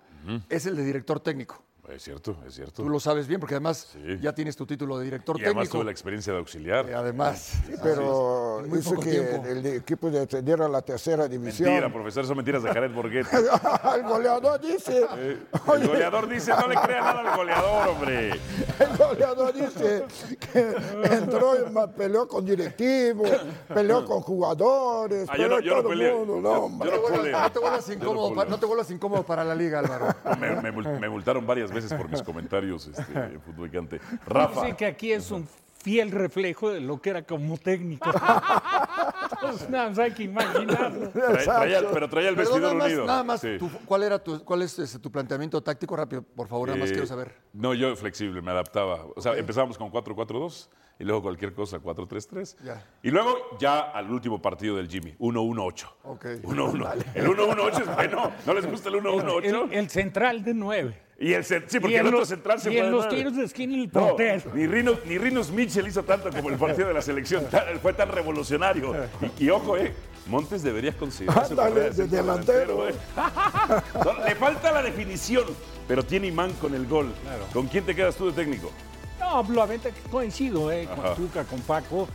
[0.48, 1.62] es el de director técnico.
[1.94, 2.82] Es cierto, es cierto.
[2.82, 4.18] Tú lo sabes bien porque además Sí.
[4.20, 5.78] ya tienes tu título de director y además técnico.
[5.78, 6.88] tuve la experiencia de auxiliar.
[6.88, 9.46] Eh, Además, Pero poco que tiempo.
[9.48, 11.68] el equipo descendiera a la tercera división.
[11.70, 13.28] Mentira, profesor, son mentiras de Jared Borghetti.
[13.96, 15.38] el goleador dice, Eh,
[15.74, 18.30] el goleador dice, no le crea nada al goleador, hombre.
[18.30, 20.04] el goleador dice
[20.52, 20.76] que
[21.14, 23.30] entró y peleó con directivos,
[23.72, 26.14] peleó con jugadores, Ah, yo peleó no- yo no todo el peleé.
[26.14, 26.90] mundo, no, yo hombre.
[26.90, 27.02] no no
[27.50, 28.50] te vuelvas- incómodo, pa- puleo.
[28.50, 30.06] no te vuelvas incómodo para la liga, Álvaro.
[30.38, 34.00] Me, me me multaron varias veces por mis comentarios este, fútbol picante.
[34.26, 35.48] Rafa, Dice que aquí es un
[35.82, 38.10] fiel reflejo de lo que era como técnico.
[39.32, 41.10] Entonces, nada más hay que imaginarlo.
[41.12, 43.06] trae- traía- pero traía el Pero vestidor nada más, unido.
[43.06, 43.56] nada más Sí.
[43.58, 46.22] tu- ¿cuál, era tu, ¿cuál es ese, tu planteamiento táctico rápido?
[46.22, 47.34] Por favor, nada más Eh, quiero saber.
[47.54, 49.06] No, yo flexible, me adaptaba.
[49.16, 52.56] O sea, empezábamos con 4-4-2 y luego cualquier cosa 4-3-3.
[52.62, 52.84] Ya.
[53.02, 55.86] Y luego ya al último partido del Jimmy, 1-1-8.
[56.04, 56.24] Ok.
[56.42, 57.04] 1-1.
[57.14, 58.32] El 1-1-8 es bueno.
[58.46, 59.44] ¿No les gusta el 1-1-8?
[59.70, 61.02] El, el central de nueve.
[61.22, 63.36] Y el cen- sí, porque el otro los- central se y fue en los tiros
[63.36, 64.50] de esquina el No, portero.
[64.54, 67.44] ni, Rino, ni Rinos Mitchell hizo tanto como el partido de la selección.
[67.50, 68.94] Tan- fue tan revolucionario.
[69.38, 69.92] Y, y ojo, eh,
[70.26, 72.88] Montes debería considerarse Ándale, de centro delantero.
[72.88, 72.94] eh.
[74.26, 75.44] Le falta la definición,
[75.86, 77.12] pero tiene imán con el gol.
[77.52, 78.70] ¿Con quién te quedas tú de técnico?
[79.18, 79.78] No, lo que
[80.10, 82.08] coincido eh, con Tuca, con Paco.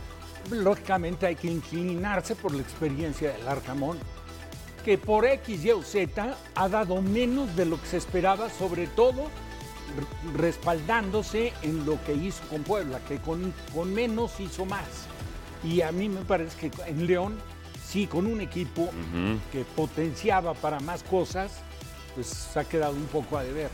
[0.50, 3.98] Lógicamente hay que inclinarse por la experiencia del Arcamón,
[4.86, 8.86] que por X, Y o Z ha dado menos de lo que se esperaba, sobre
[8.86, 9.28] todo
[10.36, 14.86] respaldándose en lo que hizo con Puebla, que con, con menos hizo más.
[15.64, 17.36] Y a mí me parece que en León,
[17.84, 18.90] sí, con un equipo
[19.52, 21.52] que potenciaba para más cosas,
[22.14, 23.70] pues se ha quedado un poco a deber.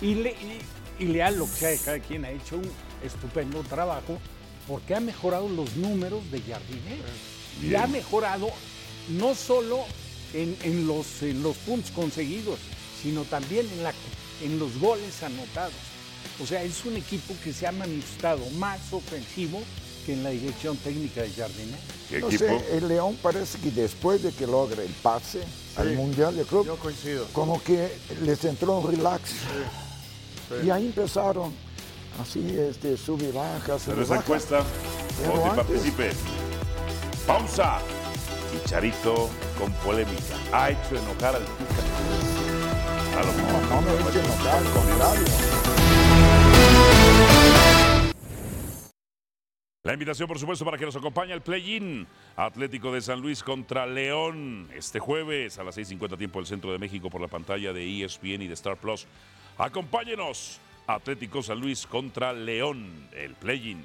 [0.00, 0.60] Y, le- y-
[1.04, 2.70] y Leal, lo que sea de cada quien, ha hecho un
[3.02, 4.18] estupendo trabajo
[4.68, 6.98] porque ha mejorado los números de Jardine.
[7.62, 8.50] Y ha mejorado
[9.08, 9.84] no solo
[10.34, 12.58] en, en los, en los puntos conseguidos,
[13.02, 13.92] sino también en, la,
[14.42, 15.72] en los goles anotados.
[16.42, 19.60] O sea, es un equipo que se ha manifestado más ofensivo
[20.06, 21.76] que en la dirección técnica de Jardine.
[22.08, 22.44] ¿Qué No equipo?
[22.44, 25.40] sé, el León parece que después de que logra el pase
[25.76, 27.26] al Mundial de Club, Yo coincido.
[27.32, 29.32] como que les entró un relax.
[30.64, 31.52] Y ahí empezaron
[32.20, 34.22] así, este, sube y baja, sube Pero y esa baja.
[34.24, 34.64] encuesta,
[35.22, 36.10] Pero antes- participe.
[37.26, 37.78] Pausa.
[38.70, 39.28] Chicharito
[39.58, 40.36] con polémica.
[40.52, 41.82] Ha hecho enojar al Tuca.
[43.18, 43.62] A lo mejor.
[43.68, 45.24] No, no me echen enojar, al contrario.
[49.82, 52.06] La invitación, por supuesto, para que nos acompañe al play-in.
[52.36, 56.78] Atlético de San Luis contra León este jueves a las 6.50 tiempo del Centro de
[56.78, 59.04] México por la pantalla de ESPN y de Star Plus.
[59.58, 60.60] Acompáñenos.
[60.86, 63.84] Atlético San Luis contra León, el play-in.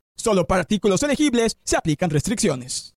[0.21, 2.93] Solo para artículos elegibles se aplican restricciones.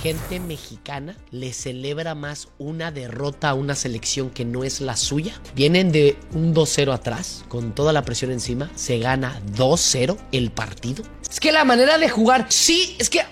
[0.00, 5.40] gente mexicana le celebra más una derrota a una selección que no es la suya.
[5.56, 11.02] Vienen de un 2-0 atrás, con toda la presión encima, se gana 2-0 el partido.
[11.28, 13.22] Es que la manera de jugar, sí, es que...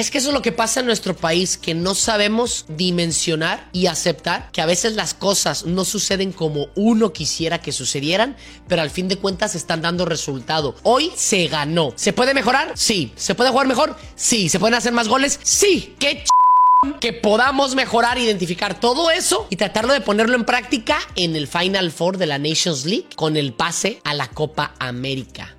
[0.00, 3.84] Es que eso es lo que pasa en nuestro país, que no sabemos dimensionar y
[3.84, 8.34] aceptar que a veces las cosas no suceden como uno quisiera que sucedieran,
[8.66, 10.74] pero al fin de cuentas están dando resultado.
[10.84, 11.92] Hoy se ganó.
[11.96, 12.72] ¿Se puede mejorar?
[12.76, 13.12] Sí.
[13.14, 13.94] ¿Se puede jugar mejor?
[14.14, 14.48] Sí.
[14.48, 15.38] ¿Se pueden hacer más goles?
[15.42, 15.94] Sí.
[15.98, 16.98] ¡Qué ch...
[16.98, 21.90] que podamos mejorar, identificar todo eso y tratarlo de ponerlo en práctica en el Final
[21.90, 25.58] Four de la Nations League con el pase a la Copa América.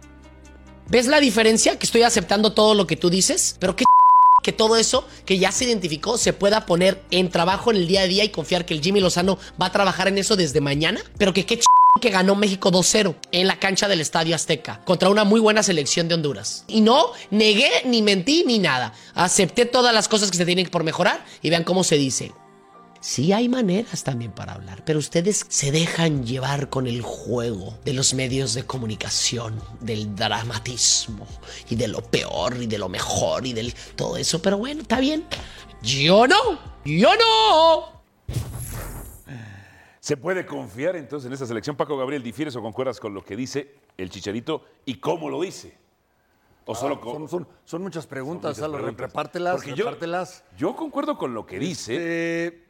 [0.89, 1.77] ¿Ves la diferencia?
[1.77, 3.83] Que estoy aceptando todo lo que tú dices, pero qué
[4.41, 8.01] que todo eso que ya se identificó se pueda poner en trabajo en el día
[8.01, 11.01] a día y confiar que el Jimmy Lozano va a trabajar en eso desde mañana,
[11.17, 11.65] pero que qué ch
[11.99, 16.07] que ganó México 2-0 en la cancha del Estadio Azteca contra una muy buena selección
[16.07, 16.63] de Honduras.
[16.67, 18.93] Y no negué, ni mentí, ni nada.
[19.13, 22.31] Acepté todas las cosas que se tienen por mejorar y vean cómo se dice.
[23.03, 27.93] Sí hay maneras también para hablar, pero ustedes se dejan llevar con el juego de
[27.93, 31.25] los medios de comunicación, del dramatismo
[31.67, 34.39] y de lo peor y de lo mejor y del todo eso.
[34.41, 35.25] Pero bueno, está bien.
[35.81, 38.01] Yo no, yo no.
[39.99, 41.75] ¿Se puede confiar entonces en esta selección?
[41.75, 45.75] Paco Gabriel, ¿difieres o concuerdas con lo que dice el Chicharito y cómo lo dice?
[46.65, 49.07] ¿O solo con- Son, son- son muchas preguntas, Son muchas preguntas.
[49.07, 49.85] repártelas, yo-.
[50.57, 51.97] Yo concuerdo con lo que dice.
[51.99, 52.60] Eh,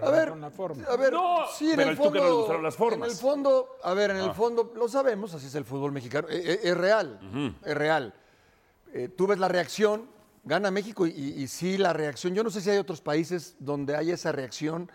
[0.00, 0.84] Pero a ver, con la forma.
[0.84, 2.98] a ver, No, sí, en pero el fondo, no le gustaron las formas.
[2.98, 4.34] En el fondo, a ver, en el Ah.
[4.34, 7.18] fondo, lo sabemos, así es el fútbol mexicano, eh, eh, es, real,
[7.64, 8.14] es real.
[8.92, 10.08] Eh, tú ves la reacción,
[10.44, 13.96] gana México y, y sí la reacción, yo no sé si hay otros países donde
[13.96, 14.90] hay esa reacción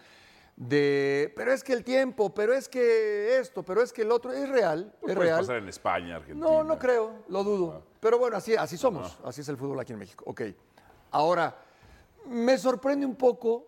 [0.55, 4.31] de, pero es que el tiempo, pero es que esto, pero es que el otro,
[4.31, 5.39] es real, Pues es puede real.
[5.41, 6.45] pasar en España, Argentina.
[6.45, 7.81] No, no creo, lo dudo.
[7.83, 7.95] Ah.
[7.99, 10.23] Pero bueno, así, así somos, así es el fútbol aquí en México.
[10.27, 10.41] Ok.
[11.11, 11.55] Ahora,
[12.27, 13.65] me sorprende un poco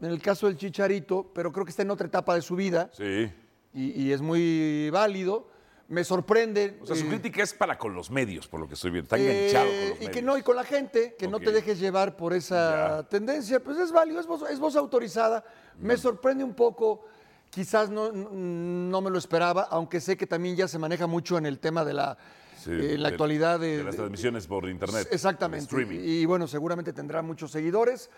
[0.00, 2.90] en el caso del Chicharito, pero creo que está en otra etapa de su vida
[2.92, 3.30] Sí.
[3.72, 5.48] y, y es muy válido.
[5.86, 6.78] Me sorprende.
[6.82, 9.04] O sea, su eh, crítica es para con los medios, por lo que estoy viendo.
[9.04, 10.10] Está eh, enganchado con los y medios.
[10.12, 13.08] que no, y con la gente, que no te dejes llevar por esa Ya.
[13.08, 15.44] tendencia, pues es válido, es voz, es voz autorizada.
[15.78, 17.04] Me sorprende un poco,
[17.50, 21.44] quizás no, no me lo esperaba, aunque sé que también ya se maneja mucho en
[21.44, 22.16] el tema de la,
[22.56, 25.06] Sí, eh, en la de- actualidad de, de las transmisiones por internet.
[25.10, 25.64] Exactamente.
[25.64, 25.98] Streaming.
[26.00, 28.08] Y, y bueno, seguramente tendrá muchos seguidores.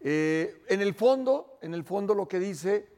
[0.00, 2.88] Eh, en el fondo, en el fondo lo que dice,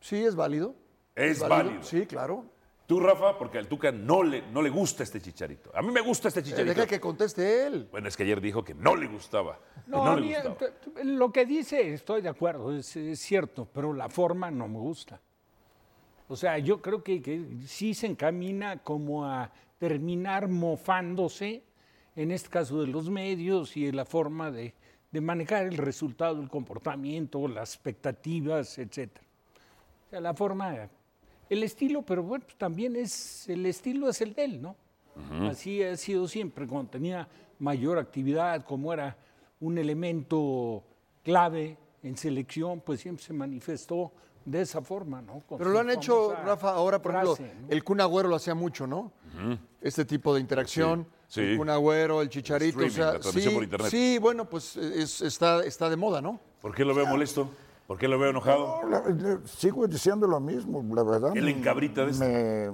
[0.00, 0.74] sí es válido.
[1.14, 1.82] Es válido.
[1.82, 2.44] Sí, claro.
[2.86, 5.70] Tú, Rafa, porque al Tuca no le, no le gusta este chicharito.
[5.74, 6.74] A mí me gusta este Eh, chicharito.
[6.74, 7.88] Deja que conteste él.
[7.90, 9.60] Bueno, es que ayer dijo que no le gustaba.
[9.86, 10.72] No, no le mí, gustaba.
[11.04, 15.20] lo que dice estoy de acuerdo, es, es cierto, pero la forma no me gusta.
[16.26, 21.62] O sea, yo creo que, que sí se encamina como a terminar mofándose,
[22.16, 24.74] en este caso de los medios y de la forma de,
[25.10, 29.10] de manejar el resultado, el comportamiento, las expectativas, etc.
[30.06, 30.88] O sea, la forma,
[31.48, 34.76] el estilo, pero bueno, pues también es, el estilo es el de él, ¿no?
[35.42, 39.16] Así ha sido siempre, cuando tenía mayor actividad, como era
[39.58, 40.82] un elemento
[41.22, 44.12] clave en selección, pues siempre se manifestó
[44.44, 45.40] de esa forma, ¿no?
[45.40, 47.36] Con Pero lo han hecho, Rafa, ahora, por ejemplo,
[47.68, 49.12] el Kun Agüero lo hacía mucho, ¿no?
[49.80, 51.04] Este tipo de interacción.
[51.04, 51.40] Sí, sí.
[51.40, 52.84] El Kun Agüero, el Chicharito.
[52.84, 53.90] o sea, la transmisión sí, por internet.
[53.90, 56.38] sí, bueno, pues es- está, está de moda, ¿no?
[56.60, 57.48] ¿Por qué lo veo molesto?
[57.86, 58.80] ¿Por qué lo veo enojado?
[58.82, 61.32] No, la- la- sigo diciendo lo mismo, la verdad.
[61.32, 62.24] ¿Qué le encabrita de esto?
[62.24, 62.70] me,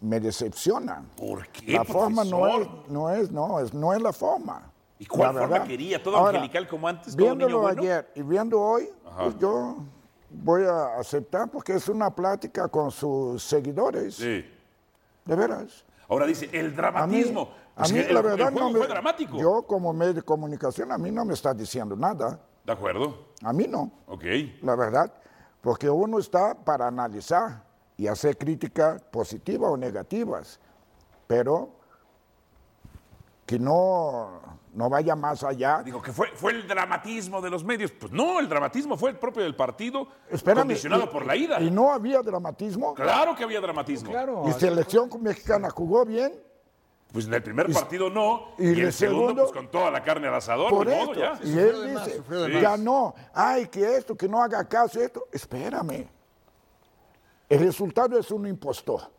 [0.00, 1.02] me decepciona.
[1.16, 4.70] ¿Por qué, La forma no es, no es, no es, no es la forma.
[4.98, 5.66] ¿Y cuál La forma verdad.
[5.66, 6.02] quería?
[6.02, 7.16] ¿Todo Ahora, angelical como antes?
[7.16, 7.80] ¿Todo niño Viéndolo bueno?
[7.82, 9.24] ayer y viendo hoy, Ajá.
[9.24, 9.78] pues yo
[10.28, 14.14] voy a aceptar porque es una plática con sus seguidores.
[14.16, 14.44] Sí.
[15.24, 15.84] De veras.
[16.10, 17.50] Ahora dice, el A mí, dramatismo.
[17.76, 19.38] a mí, el- la el verdad, juego no me, fue dramático.
[19.38, 22.38] Yo, como medio de comunicación, a mí no me está diciendo nada.
[22.66, 23.28] ¿De acuerdo?
[23.42, 23.90] A mí no.
[24.06, 24.24] Ok.
[24.62, 25.12] la verdad,
[25.62, 27.64] porque uno está para analizar
[27.96, 30.58] y hacer críticas positivas o negativas,
[31.26, 31.70] pero
[33.50, 34.40] que no,
[34.74, 35.82] no vaya más allá.
[35.82, 37.90] Digo, que fue, fue el dramatismo de los medios.
[37.90, 41.60] Pues no, el dramatismo fue el propio del partido, Espérame, condicionado y- por la ida.
[41.60, 42.94] Y no había dramatismo.
[42.94, 44.08] Claro que había dramatismo.
[44.08, 46.32] Claro, Y selección mexicana jugó bien.
[47.12, 49.90] Pues en el primer partido no, y y, el el segundo, segundo, pues con toda
[49.90, 51.14] la carne al asador, Por modo, esto.
[51.14, 51.40] ya.
[51.42, 52.62] Y él dice, más.
[52.62, 53.16] ganó.
[53.34, 55.26] Ay, que esto, que no haga caso, esto.
[55.32, 56.06] Espérame.
[57.48, 59.10] El resultado es un impostor.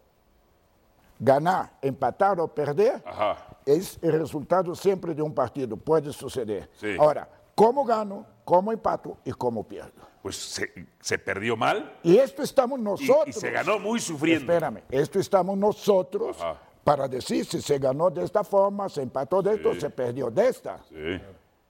[1.20, 3.51] Ganar, empatar o perder Ajá.
[3.76, 6.70] Es el resultado siempre de un partido, puede suceder.
[6.74, 6.96] Sí.
[7.00, 10.02] Ahora, ¿cómo gano, cómo empato y cómo pierdo?
[10.22, 13.28] Pues se, se perdió mal Y esto estamos y, nosotros.
[13.28, 14.52] y se ganó muy sufriendo.
[14.52, 16.60] Espérame, esto estamos nosotros Ajá.
[16.84, 20.48] para decir si se ganó de esta forma, se empató de esto, se perdió de
[20.48, 20.80] esta.
[20.90, 21.20] Sí.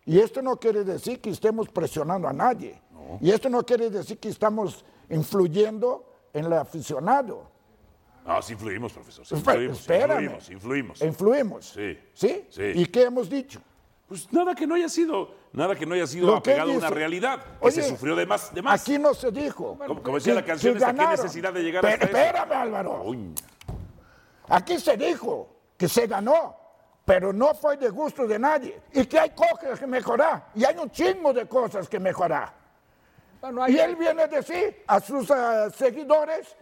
[0.05, 2.81] Y esto no quiere decir que estemos presionando a nadie.
[3.21, 7.49] Y esto no quiere decir que estamos influyendo en el aficionado.
[8.25, 9.25] No, sí influimos, profesor.
[9.25, 10.21] Sí influimos, espérame.
[10.23, 11.01] influimos, influimos.
[11.01, 11.65] Influimos.
[11.69, 11.99] Sí.
[12.13, 12.45] ¿Sí?
[12.49, 12.63] Sí.
[12.75, 13.60] ¿Y qué hemos dicho?
[14.07, 16.89] Pues nada que no haya sido, nada que no haya sido Lo apegado a una
[16.89, 18.81] realidad, que Oye, se sufrió de más, de más.
[18.81, 19.77] Aquí no se dijo.
[19.77, 22.17] Como- como decía la canción que esta, ¿qué necesidad de llegar Pero hasta eso?
[22.17, 23.03] Espérame, Álvaro.
[24.49, 26.55] Aquí se dijo que se ganó,
[27.05, 28.81] pero no fue de gusto de nadie.
[28.93, 30.47] Y que hay cosas que mejorar.
[30.55, 32.53] Y hay un chingo de cosas que mejorar.
[33.39, 36.55] Bueno, hay- Y él viene a decir a sus eh, seguidores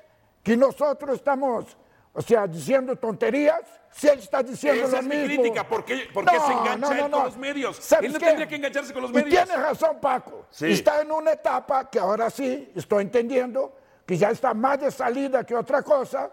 [0.49, 1.77] que nosotros estamos,
[2.11, 3.61] o sea, diciendo tonterías.
[3.91, 5.43] Si él está diciendo Esa lo es mi mismo.
[5.43, 5.67] crítica.
[5.67, 7.17] ¿Por qué, por qué No, se engancha no, no, él no.
[7.17, 7.75] con los medios?
[7.77, 8.25] ¿Sabes Él no qué?
[8.25, 9.29] tendría que engancharse con los Y medios.
[9.45, 10.45] tiene razón, Paco.
[10.49, 10.71] Sí.
[10.71, 13.75] Está en una etapa que ahora sí estoy entendiendo
[14.07, 16.31] que ya está más de salida que otra cosa.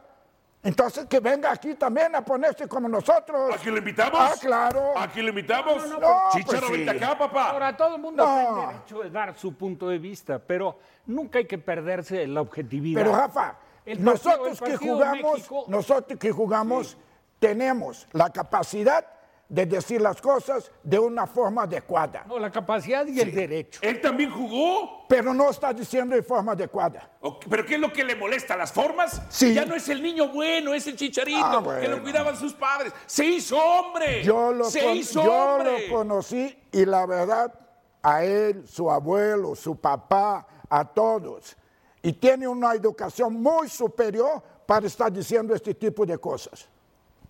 [0.62, 3.54] Entonces que venga aquí también a ponerse como nosotros.
[3.54, 4.18] ¿Aquí lo invitamos?
[4.18, 4.94] Ah, claro.
[4.98, 5.86] ¿Aquí lo invitamos?
[5.88, 6.84] No, no, no, Chicharo, pues sí.
[6.84, 7.50] vente acá, papá.
[7.50, 8.34] Ahora, todo el mundo No.
[8.34, 12.40] tiene derecho de dar su punto de vista, pero nunca hay que perderse de la
[12.40, 13.00] objetividad.
[13.02, 16.96] Pero Rafa, El partido- nosotros el que jugamos, México- nosotros que jugamos,
[17.38, 19.06] tenemos la capacidad
[19.48, 22.24] de decir las cosas de una forma adecuada.
[22.26, 23.78] No, la capacidad y el derecho.
[23.80, 25.06] Él también jugó.
[25.08, 27.08] Pero no está diciendo de forma adecuada.
[27.48, 28.56] ¿Pero qué es lo que le molesta?
[28.56, 29.22] ¿Las formas?
[29.28, 29.54] Sí.
[29.54, 32.92] Ya no es el niño bueno, es el chicharito Ah, que lo cuidaban sus padres.
[33.06, 34.24] Se hizo hombre.
[34.24, 35.86] Yo lo, Se hizo yo hombre.
[35.90, 37.54] lo conocí y la verdad,
[38.02, 41.56] a él, su abuelo, su papá, a todos.
[42.06, 46.68] Y tiene una educación muy superior para estar diciendo este tipo de cosas.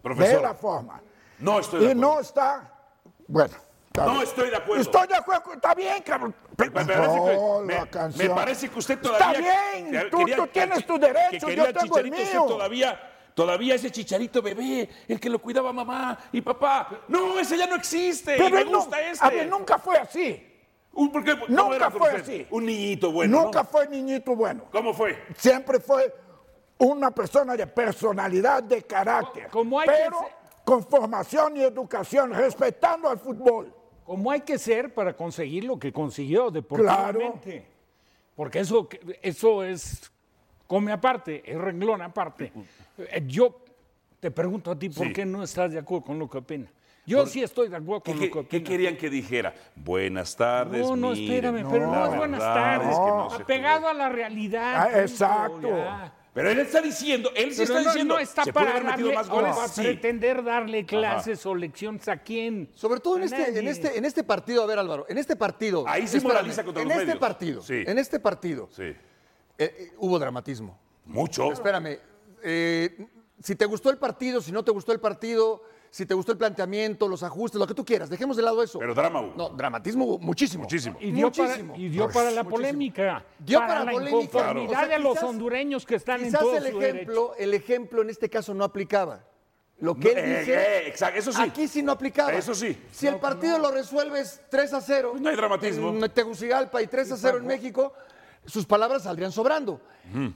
[0.03, 1.01] Profesor, de la forma.
[1.39, 2.13] no estoy de Y acuerdo.
[2.15, 2.73] no está,
[3.27, 3.55] bueno.
[3.87, 4.23] está No bien.
[4.25, 4.83] estoy de acuerdo.
[4.83, 6.35] Estoy de acuerdo, está bien, cabrón.
[6.59, 9.31] Me parece, que, me- me parece que usted todavía...
[9.31, 12.45] Está bien, que- tú- quería- tú tienes que- tu derecho, yo tengo el mío.
[12.47, 13.01] todavía,
[13.35, 17.01] todavía ese chicharito bebé, el que lo cuidaba mamá y papá.
[17.09, 18.35] No, ese ya no existe.
[18.37, 19.25] y Pero me no- gusta este.
[19.25, 20.53] a ver, nunca fue así.
[20.97, 21.39] Un- ¿por qué?
[21.39, 22.23] ¿Cómo Nunca fue usted?
[22.23, 22.47] así.
[22.51, 23.69] Un niñito bueno, Nunca ¿no?
[23.69, 24.65] fue niñito bueno.
[24.73, 25.17] ¿Cómo fue?
[25.37, 26.13] Siempre fue
[26.79, 29.49] una persona de personalidad, de carácter.
[29.49, 30.29] Como hay que pero ser-
[30.65, 33.73] con formación y educación, respetando al fútbol.
[34.05, 37.67] Como hay que ser para conseguir lo que consiguió deportivamente.
[38.35, 38.89] Porque eso,
[39.23, 40.11] eso es
[40.67, 42.53] come aparte, es renglón aparte.
[42.99, 43.61] Eh, Yo
[44.21, 45.13] te pregunto a ti, ¿por Sí.
[45.13, 46.71] qué no estás de acuerdo con lo que opina?
[47.07, 49.55] Yo sí estoy de acuerdo ¿Qué, con qué- lo que qué querían que dijera?
[49.77, 52.89] Buenas tardes, No, no, mire, espérame, pero no es buenas tardes.
[52.89, 54.75] es que no Apegado a la realidad.
[54.77, 55.69] Ah, punto, exacto.
[55.69, 56.13] ya.
[56.35, 59.15] Pero él está diciendo, él sí está no, diciendo, no está ¿se puede para darle,
[59.15, 59.57] más goles?
[59.57, 59.81] o a Sí.
[59.83, 62.69] pretender darle clases o lecciones a quién.
[62.75, 65.85] Sobre todo en este, en, este, en este partido, a ver Álvaro, en este partido.
[65.89, 67.21] Ahí se moraliza contra En los este medios.
[67.21, 67.85] partido, Sí.
[67.87, 68.83] en este partido, Sí.
[68.83, 68.97] eh,
[69.59, 70.79] eh, hubo dramatismo.
[71.07, 71.51] Mucho.
[71.53, 71.99] Espérame,
[72.43, 73.07] eh,
[73.41, 75.63] si te gustó el partido, si no te gustó el partido,
[75.97, 78.79] si te gustó el planteamiento, los ajustes, lo que tú quieras, dejemos de lado eso.
[78.79, 79.33] Pero drama hubo.
[79.35, 80.65] No, dramatismo hubo muchísimo.
[80.65, 80.99] Muchísimo.
[81.01, 81.75] Y dio, para, Muchísimo.
[81.75, 83.25] y dio para la polémica.
[83.39, 84.23] Dio para, para la polémica.
[84.25, 84.83] inconformidad Claro.
[84.83, 86.97] O sea, de los hondureños que están en Quizás todo el su derecho.
[86.97, 89.25] ejemplo, el ejemplo en este caso no aplicaba.
[89.79, 91.41] Lo que él eh, dice, eh, exacto, eso sí.
[91.41, 92.35] aquí sí no aplicaba.
[92.35, 92.79] Eso sí.
[92.93, 95.89] Si el partido lo resuelves 3 a 0, Pues no hay dramatismo.
[95.89, 97.95] en Tegucigalpa y 3 a 0 en México,
[98.45, 99.81] sus palabras saldrían sobrando.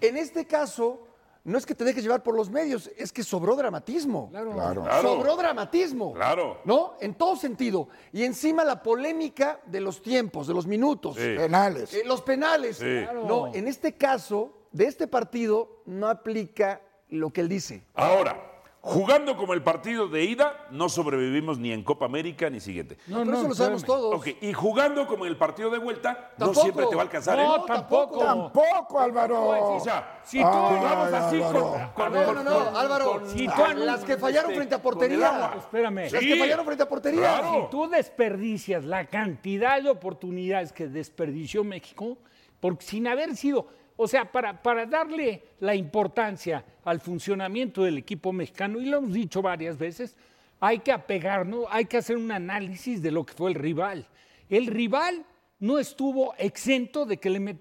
[0.00, 1.06] En este caso,
[1.50, 4.28] no es que te dejes llevar por los medios, es que sobró dramatismo.
[4.30, 4.52] Claro.
[4.52, 5.02] Claro.
[5.02, 6.12] Sobró dramatismo.
[6.14, 6.60] Claro.
[6.64, 6.94] ¿No?
[7.00, 7.88] En todo sentido.
[8.12, 11.16] Y encima la polémica de los tiempos, de los minutos.
[11.16, 11.34] Sí.
[11.36, 11.94] Penales.
[11.94, 12.78] Eh, los penales.
[12.78, 13.04] Sí.
[13.26, 17.82] No, en este caso, de este partido, no aplica lo que él dice.
[17.94, 18.49] Ahora,
[18.82, 22.96] jugando como el partido de ida, no sobrevivimos ni en Copa América ni siguiente.
[23.06, 24.00] No, no, eso lo sabemos espérame.
[24.00, 24.14] todos.
[24.16, 26.60] Ok, y jugando como en el partido de vuelta, no Tampoco.
[26.62, 27.38] siempre te va a alcanzar.
[27.38, 27.60] No, ¿eh?
[27.66, 28.18] tampoco.
[28.24, 29.74] Tampoco, Álvaro.
[29.76, 31.90] O sea, Si tú Ay, así Álvaro.
[31.94, 33.22] con- con- No, no, no, Álvaro.
[33.26, 35.52] Si tú las que fallaron frente a portería.
[35.58, 36.10] Espérame.
[36.10, 36.28] Las Sí.
[36.28, 37.20] que fallaron frente a portería.
[37.20, 37.52] Claro.
[37.64, 42.16] Si tú desperdicias la cantidad de oportunidades que desperdició México,
[42.60, 43.66] porque sin haber sido,
[44.02, 49.12] o sea, para, para darle la importancia al funcionamiento del equipo mexicano, y lo hemos
[49.12, 50.16] dicho varias veces,
[50.58, 54.08] hay que apegarnos, hay que hacer un análisis de lo que fue el rival.
[54.48, 55.26] El rival
[55.58, 57.58] no estuvo exento de que le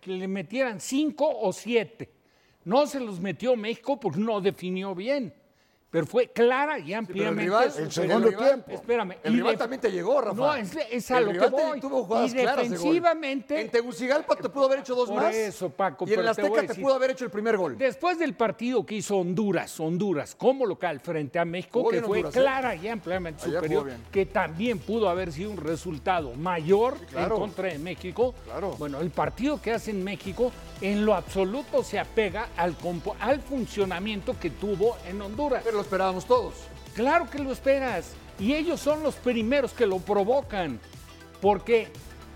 [0.00, 2.08] que le metieran cinco o siete.
[2.64, 5.34] No se los metió México porque no definió bien.
[5.94, 7.42] Pero fue clara y Pero el ampliamente.
[7.44, 8.70] rival, El el segundo rival- tiempo.
[8.72, 9.16] Espérame.
[9.22, 10.34] El rival de- también te llegó, Rafa.
[10.34, 11.80] No, es, es a El lo que rival te- voy.
[11.80, 13.60] tuvo jugadas y claras de defensivamente.
[13.60, 15.34] En Tegucigalpa te pudo haber hecho dos Por más.
[15.36, 17.78] eso, Paco, Y en el te Azteca te pudo haber hecho el primer gol.
[17.78, 22.16] Después del partido que hizo Honduras, Honduras como local frente a México, Jugó que fue
[22.18, 22.40] Honduras, ¿eh?
[22.40, 27.36] clara y ampliamente superior, que también pudo haber sido un resultado mayor claro.
[27.36, 28.34] en contra de México.
[28.46, 28.72] Claro.
[28.78, 33.40] Bueno, el partido que hace en México en lo absoluto se apega al, compo- al
[33.40, 35.62] funcionamiento que tuvo en Honduras.
[35.64, 36.54] Pero esperábamos todos.
[36.94, 38.12] Claro que lo esperas.
[38.38, 40.80] Y ellos son los primeros que lo provocan.
[41.40, 41.88] ¿Por qué?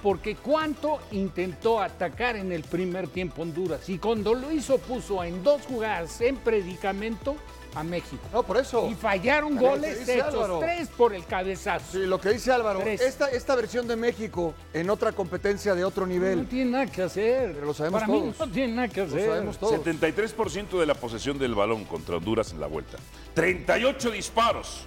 [0.03, 3.89] Porque cuánto intentó atacar en el primer tiempo Honduras.
[3.89, 7.37] Y cuando lo hizo puso en dos jugadas en predicamento
[7.75, 8.23] a México.
[8.33, 8.89] No, por eso.
[8.91, 10.59] Y fallaron Lo goles hechos, Álvaro.
[10.61, 11.85] tres por el cabezazo.
[11.93, 13.01] Sí, lo que dice Álvaro, Tres.
[13.01, 16.47] esta, esta versión de México en otra competencia de otro No nivel.
[16.49, 17.53] tiene nada que hacer.
[17.55, 19.27] Pero lo sabemos Para mí no tiene nada que Lo hacer.
[19.27, 19.75] sabemos todos.
[19.75, 22.99] 73% de la posesión del balón contra Honduras en la vuelta.
[23.35, 24.81] 38 disparos.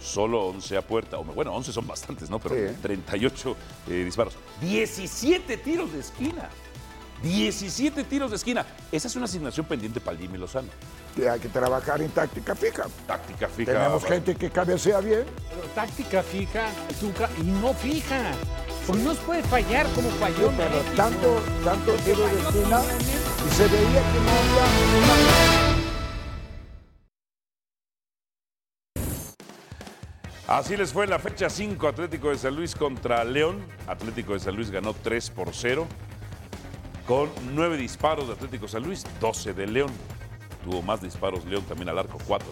[0.00, 1.18] Solo 11 a puerta.
[1.18, 2.38] Bueno, 11 son bastantes, ¿no?
[2.38, 2.74] Pero Sí.
[2.80, 3.56] 38
[3.88, 4.34] eh, disparos.
[4.62, 6.48] 17 tiros de esquina.
[7.22, 8.64] 17 tiros de esquina.
[8.90, 10.68] Esa es una asignación pendiente para el Jimmy Lozano.
[11.14, 12.84] Que hay que trabajar en táctica fija.
[13.06, 13.72] Táctica fija.
[13.72, 15.24] Tenemos gente que cabecea bien.
[15.50, 16.68] Pero táctica fija
[17.00, 18.32] Tuca, y no fija.
[18.86, 20.96] Porque no se puede fallar como falló Pero México.
[20.96, 22.82] tanto, tanto tiro de esquina
[23.46, 25.70] y se veía que no había
[30.48, 33.64] Así les fue en la fecha 5 Atlético de San Luis contra León.
[33.86, 35.86] Atlético de San Luis ganó 3 por 0
[37.10, 39.90] con 9 disparos de Atlético de San Luis, 12 de León.
[40.62, 42.46] Tuvo más disparos León también al arco, 4.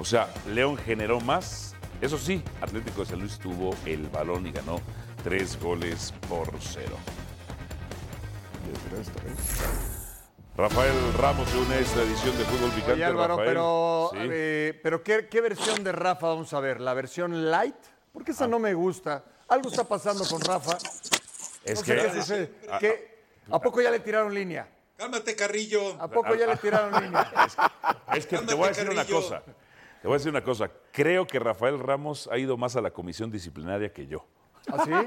[0.00, 1.76] O sea, León generó más.
[2.00, 4.80] Eso sí, Atlético de San Luis tuvo el balón y ganó
[5.22, 6.96] 3 goles por 0.
[10.56, 12.92] Rafael Ramos se une a esta edición de Fútbol Picante.
[12.94, 13.48] Oye, Álvaro, Rafael.
[13.50, 14.18] pero, Sí.
[14.32, 16.80] eh, pero ¿qué, qué versión de Rafa vamos a ver?
[16.80, 17.76] ¿La versión light?
[18.12, 19.24] Porque esa no me gusta.
[19.46, 20.76] Algo está pasando con Rafa.
[21.64, 22.52] Es No que sé qué sucede.
[22.80, 23.07] ¿Qué?
[23.50, 24.68] ¿A poco ya le tiraron línea?
[24.96, 25.96] Cálmate, Carrillo.
[26.00, 27.30] ¿A poco ya le tiraron línea?
[28.14, 29.42] Es que te voy a decir una cosa.
[30.00, 30.70] Te voy a decir una cosa.
[30.92, 34.26] Creo que Rafael Ramos ha ido más a la comisión disciplinaria que yo.
[34.72, 34.90] ¿Así?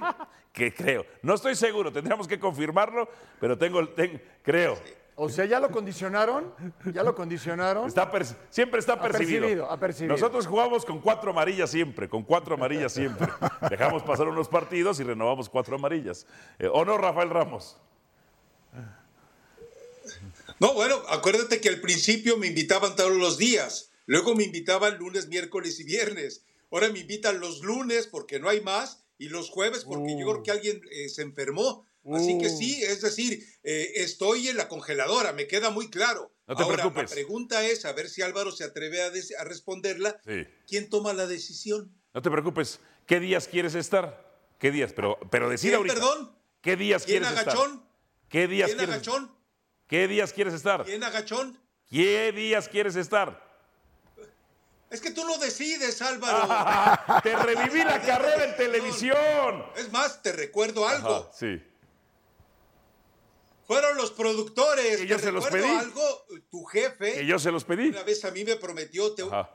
[0.51, 1.05] Que creo.
[1.21, 3.07] No estoy seguro, tendríamos que confirmarlo,
[3.39, 4.77] pero tengo, ten- creo.
[5.15, 6.53] O sea, ¿ya lo condicionaron?
[6.91, 7.87] ¿Ya lo condicionaron?
[7.87, 8.11] Está
[8.49, 9.37] siempre está percibido.
[9.45, 10.13] Apercibido, apercibido.
[10.13, 13.29] Nosotros jugamos con cuatro amarillas siempre, con cuatro amarillas siempre.
[13.69, 16.27] Dejamos pasar unos partidos y renovamos cuatro amarillas.
[16.59, 17.77] Eh, ¿O no, Rafael Ramos?
[20.61, 23.89] No, bueno, acuérdate que al principio me invitaban todos los días.
[24.05, 26.45] Luego me invitaban lunes, miércoles y viernes.
[26.69, 30.43] Ahora me invitan los lunes porque no hay más y los jueves porque yo creo
[30.43, 31.87] que alguien eh, se enfermó.
[32.13, 32.57] Así que Uh.
[32.59, 36.31] sí, es decir, eh, estoy en la congeladora, me queda muy claro.
[36.47, 37.09] No te Ahora, preocupes.
[37.09, 40.21] la pregunta es, a ver si Álvaro se atreve a, responderla.
[40.23, 40.45] Sí.
[40.67, 41.91] ¿Quién toma la decisión?
[42.13, 42.79] No te preocupes.
[43.07, 44.29] ¿Qué días quieres estar?
[44.59, 44.93] ¿Qué días?
[44.93, 45.93] Pero, pero decide ¿Quién, ahorita.
[45.95, 46.35] perdón?
[46.61, 47.71] ¿Qué días ¿Quién quieres agachón?
[47.71, 47.89] estar?
[48.29, 49.40] ¿Qué días ¿Quién quieres agachón?
[49.91, 50.85] ¿Qué días quieres estar?
[50.85, 51.59] ¿Quién, agachón?
[51.89, 53.43] ¿Qué días quieres estar?
[54.89, 56.47] Es que tú lo decides, Álvaro.
[57.23, 59.65] te reviví la carrera en televisión.
[59.75, 61.09] Es más, te recuerdo algo.
[61.29, 61.61] Ajá, sí.
[63.67, 64.95] Fueron los productores.
[65.01, 65.67] Que yo Te se los pedí.
[65.67, 67.11] algo, tu jefe.
[67.15, 67.89] Que yo se los pedí.
[67.89, 69.49] Una vez a mí me prometió, te, Ajá.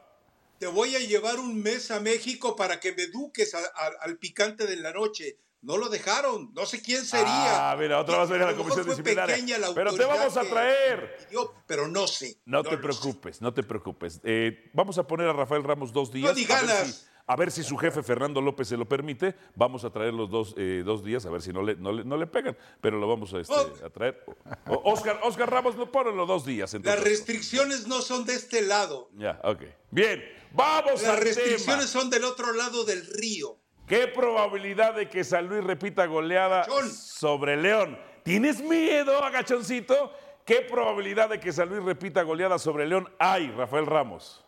[0.59, 4.19] te voy a llevar un mes a México para que me eduques a- a- al
[4.19, 5.39] picante de la noche.
[5.67, 7.73] No lo dejaron, no sé quién sería.
[7.73, 9.59] Ah, mira, otra vez venir a la lo comisión disciplinaria.
[9.59, 11.29] la Pero te vamos a traer.
[11.67, 12.39] pero no sé.
[12.45, 14.21] No, No te lo preocupes, no te preocupes.
[14.23, 16.35] Eh, vamos a poner a Rafael Ramos dos días.
[16.37, 16.87] ni a, ver ganas.
[16.95, 19.35] si, a ver si su jefe Fernando López se lo permite.
[19.57, 22.05] Vamos a traer los dos, eh, dos días, a ver si no le, no le,
[22.05, 22.57] no le pegan.
[22.81, 23.85] Pero lo vamos a, este, Oh.
[23.85, 24.25] a traer.
[24.69, 26.75] O- Oscar, Oscar Ramos, no ponlo dos días.
[26.81, 29.11] Las restricciones no son de este lado.
[29.17, 29.63] Ya, ok.
[29.91, 32.01] Bien, vamos Las restricciones tema.
[32.03, 33.59] son del otro lado del río.
[33.87, 36.93] ¿Qué probabilidad de que San Luis repita goleada Agachón.
[36.93, 37.97] sobre León?
[38.25, 40.13] ¿Tienes miedo, agachoncito?
[40.45, 44.45] ¿Qué probabilidad de que San Luis repita goleada sobre León hay, Rafael Ramos?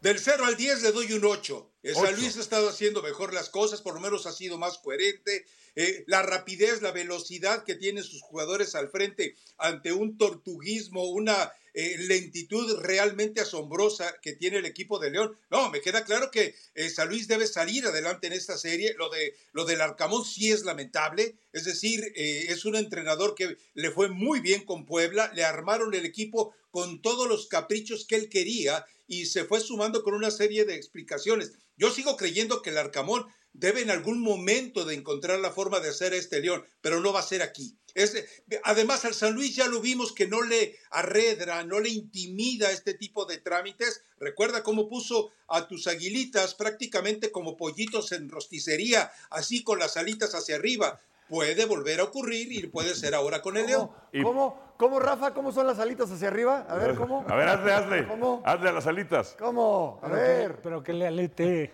[0.00, 1.70] Del 0 al 10 le doy un 8.
[1.82, 2.14] El San.
[2.16, 5.46] Luis ha estado haciendo mejor las cosas, por lo menos ha sido más coherente.
[5.74, 11.52] Eh, la rapidez, la velocidad que tienen sus jugadores al frente ante un tortuguismo, una
[11.74, 15.36] eh, lentitud realmente asombrosa que tiene el equipo de León.
[15.50, 18.94] No, me queda claro que eh, San Luis debe salir adelante en esta serie.
[18.98, 21.36] Lo, de, lo del Arcamón sí es lamentable.
[21.52, 25.30] Es decir, eh, es un entrenador que le fue muy bien con Puebla.
[25.34, 30.02] Le armaron el equipo con todos los caprichos que él quería y se fue sumando
[30.02, 31.52] con una serie de explicaciones.
[31.76, 35.90] Yo sigo creyendo que el Arcamón debe en algún momento de encontrar la forma de
[35.90, 37.76] hacer a este León, pero no va a ser aquí.
[37.94, 38.24] Es,
[38.62, 42.94] además, al San Luis ya lo vimos que no le arredra, no le intimida este
[42.94, 44.04] tipo de trámites.
[44.18, 50.34] Recuerda cómo puso a tus aguilitas prácticamente como pollitos en rosticería, así con las alitas
[50.34, 51.00] hacia arriba.
[51.28, 53.90] Puede volver a ocurrir y puede ser ahora con el León.
[54.22, 55.32] ¿Cómo, ¿Cómo, Rafa?
[55.32, 56.66] ¿Cómo son las alitas hacia arriba?
[56.68, 57.24] A ver, ¿cómo?
[57.28, 58.06] A ver, hazle, hazle.
[58.08, 58.42] ¿Cómo?
[58.44, 59.36] Hazle a las alitas.
[59.38, 60.00] ¿Cómo?
[60.02, 60.52] A Pero ver.
[60.52, 61.72] que, pero que le alete.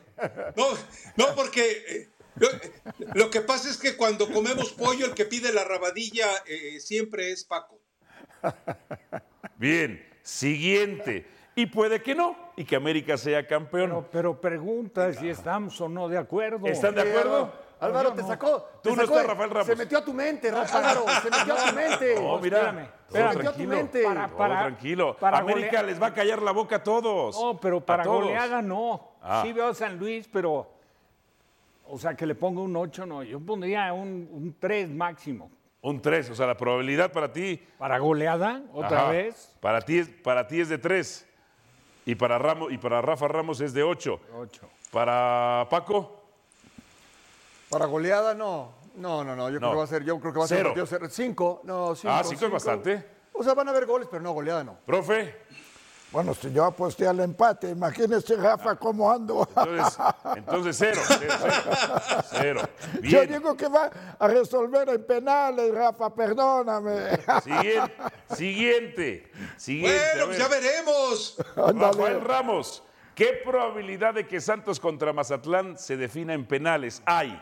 [0.57, 0.67] No,
[1.17, 2.49] no, porque eh, lo,
[3.15, 7.33] lo que pasa es que cuando comemos pollo, el que pide la rabadilla eh, siempre
[7.33, 7.79] es Paco.
[9.57, 11.27] Bien, siguiente.
[11.55, 13.89] Y puede que no, y que América sea campeón.
[13.89, 16.67] Pero, pero pregunta si estamos o no de acuerdo.
[16.67, 17.51] ¿Están de acuerdo?
[17.81, 18.29] Álvaro, te no.
[18.29, 18.63] sacó.
[18.83, 19.67] Tú te no sacó estás, Rafael Ramos.
[19.67, 21.05] Se metió a tu mente, Álvaro.
[21.23, 22.15] Se metió a tu mente.
[22.21, 22.59] No, mira.
[22.59, 22.89] espérame.
[23.09, 23.69] Se metió a tu tranquilo.
[23.69, 24.03] mente.
[24.03, 25.17] Para- Todo tranquilo.
[25.19, 27.39] para América golea- les va a callar la boca a todos.
[27.41, 28.25] No, pero para todos.
[28.25, 29.16] goleada no.
[29.29, 29.43] Ah.
[29.45, 30.71] Sí veo a San Luis, pero.
[31.89, 33.23] O sea, que le ponga un 8, no.
[33.23, 35.51] Yo pondría un, un 3 máximo.
[35.83, 37.63] Un 3, o sea, la probabilidad para ti.
[37.79, 39.55] Para goleada, otra Ajá, vez.
[39.61, 41.27] Para ti, es, para ti es de 3.
[42.07, 44.21] Y para, Ramos, y para Rafa Ramos es de 8.
[44.37, 44.69] 8.
[44.93, 46.23] Para Paco,
[47.69, 48.73] Para goleada, no.
[48.97, 49.51] No, no, no.
[49.51, 49.69] Yo No.
[49.69, 50.69] creo que va a ser, yo creo que va a ser Cero.
[50.71, 51.11] un partido cerrado.
[51.13, 51.61] Cinco.
[51.65, 52.15] No, cinco.
[52.15, 53.07] Ah, cinco es bastante.
[53.33, 54.79] O sea, van a haber goles, pero no, goleada no.
[54.87, 55.35] profe.
[56.17, 59.47] Bueno, si yo aposté al empate, imagínese, Rafa, cómo ando.
[59.55, 59.99] Entonces,
[60.35, 62.21] entonces cero, cero, cero.
[62.31, 62.61] Cero.
[63.03, 67.19] Yo digo que va a resolver en penales, Rafa, perdóname.
[68.35, 69.31] Siguiente.
[69.59, 70.01] Siguiente.
[70.15, 70.39] Bueno, ver.
[70.39, 71.37] ya veremos.
[71.55, 72.23] Rafael.
[72.23, 72.83] Ramos,
[73.15, 77.39] ¿qué probabilidad de que Santos contra Mazatlán se defina en penales hay?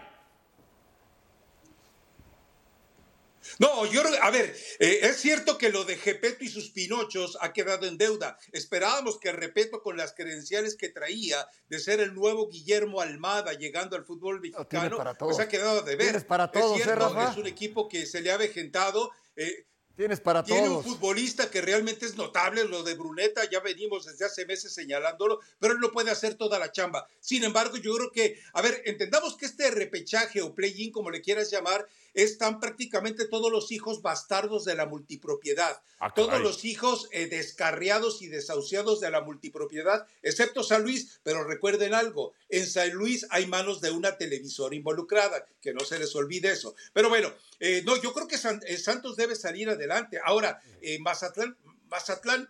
[3.59, 7.53] No, yo, a ver, eh, es cierto que lo de Gepeto y sus pinochos ha
[7.53, 8.38] quedado en deuda.
[8.53, 13.97] Esperábamos que Repeto, con las credenciales que traía de ser el nuevo Guillermo Almada llegando
[13.97, 16.07] al fútbol mexicano, para pues ha quedado de ver.
[16.07, 19.11] Tienes para todos, es ¿eh, cierto, es un equipo que se le ha vegetado.
[19.36, 19.66] eh,
[19.97, 20.84] Tienes para tiene todos.
[20.84, 25.38] un futbolista que realmente es notable, lo de Bruneta, ya venimos desde hace meses señalándolo,
[25.61, 27.07] pero él no puede hacer toda la chamba.
[27.20, 31.20] Sin embargo, yo creo que, a ver, entendamos que este repechaje o play-in, como le
[31.22, 35.82] quieras llamar, están prácticamente todos los hijos bastardos de la multipropiedad.
[35.98, 41.44] Ah, todos los hijos eh, descarriados y desahuciados de la multipropiedad, excepto San Luis, pero
[41.44, 46.14] recuerden algo, en San Luis hay manos de una televisora involucrada, que no se les
[46.14, 46.74] olvide eso.
[46.92, 50.20] Pero bueno, eh, no, yo creo que San- eh, Santos debe salir adelante.
[50.24, 51.56] Ahora, eh, Mazatlán,
[51.88, 52.48] Mazatlán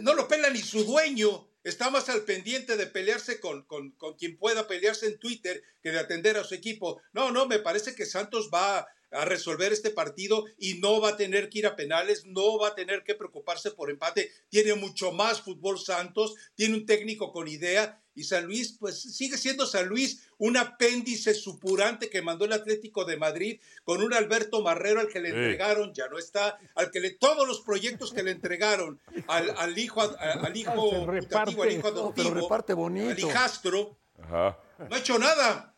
[0.00, 1.46] no lo pela ni su dueño.
[1.64, 5.90] Está más al pendiente de pelearse con, con, con quien pueda pelearse en Twitter que
[5.90, 7.00] de atender a su equipo.
[7.12, 11.16] No, no, me parece que Santos va a resolver este partido y no va a
[11.16, 14.30] tener que ir a penales, no va a tener que preocuparse por empate.
[14.48, 19.38] Tiene mucho más fútbol Santos, tiene un técnico con idea y San Luis, pues sigue
[19.38, 24.60] siendo San Luis un apéndice supurante que mandó el Atlético de Madrid con un Alberto
[24.60, 25.36] Marrero al que le Sí.
[25.36, 29.78] entregaron, ya no está, al que le, todos los proyectos que le entregaron al, al
[29.78, 31.28] hijo, al hijo reparte.
[31.28, 33.20] putativo, al hijo No, pero adoptivo, reparte al bonito.
[33.28, 34.58] hijastro, Ajá.
[34.78, 35.76] no ha hecho nada.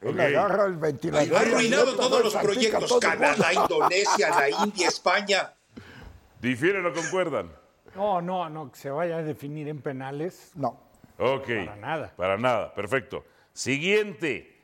[0.00, 1.36] Él agarra el ventilador.
[1.36, 2.88] Ha arruinado todos los proyectos.
[2.88, 3.00] todo.
[3.00, 5.52] Canadá, Indonesia, la India, España.
[6.40, 7.50] ¿Difieren o concuerdan?
[7.94, 10.52] No, no, no, que se vaya a definir en penales.
[10.54, 10.80] No.
[11.18, 11.46] Ok.
[11.66, 12.12] Para nada.
[12.16, 13.24] Para nada, perfecto.
[13.52, 14.56] Siguiente.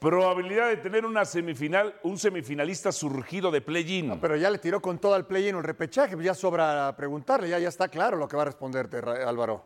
[0.00, 4.18] Probabilidad de tener una semifinal, un semifinalista surgido de play-in.
[4.18, 7.58] Pero ya le tiró con todo al play-in el repechaje, pues ya sobra preguntarle, ya,
[7.58, 9.62] ya está claro lo que va a responderte, Álvaro.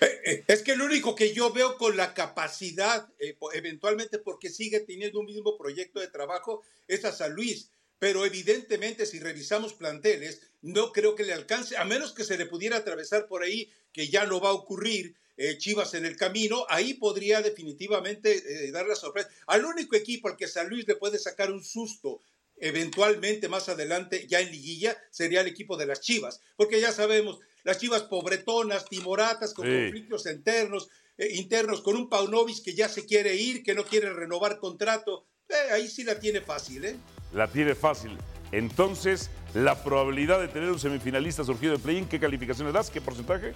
[0.00, 4.80] Eh, Es que lo único que yo veo con la capacidad, eh, eventualmente porque sigue
[4.80, 7.70] teniendo un mismo proyecto de trabajo, es a San Luis.
[7.98, 12.46] Pero evidentemente, si revisamos planteles, no creo que le alcance, a menos que se le
[12.46, 16.66] pudiera atravesar por ahí, que ya no va a ocurrir, eh, Chivas en el camino,
[16.68, 19.28] ahí podría definitivamente eh, dar la sorpresa.
[19.46, 22.20] Al único equipo al que San Luis le puede sacar un susto
[22.58, 27.38] eventualmente más adelante, ya en liguilla, sería el equipo de las Chivas, porque ya sabemos,
[27.64, 29.72] las Chivas pobretonas, timoratas, con Sí.
[29.72, 30.88] conflictos internos,
[31.18, 35.26] eh, internos, con un Paunovic que ya se quiere ir, que no quiere renovar contrato,
[35.48, 36.96] eh, ahí sí la tiene fácil, ¿eh?
[37.32, 38.16] La tiene fácil.
[38.52, 42.90] Entonces, la probabilidad de tener un semifinalista surgido de play-in, ¿qué calificación le das?
[42.90, 43.52] ¿Qué porcentaje?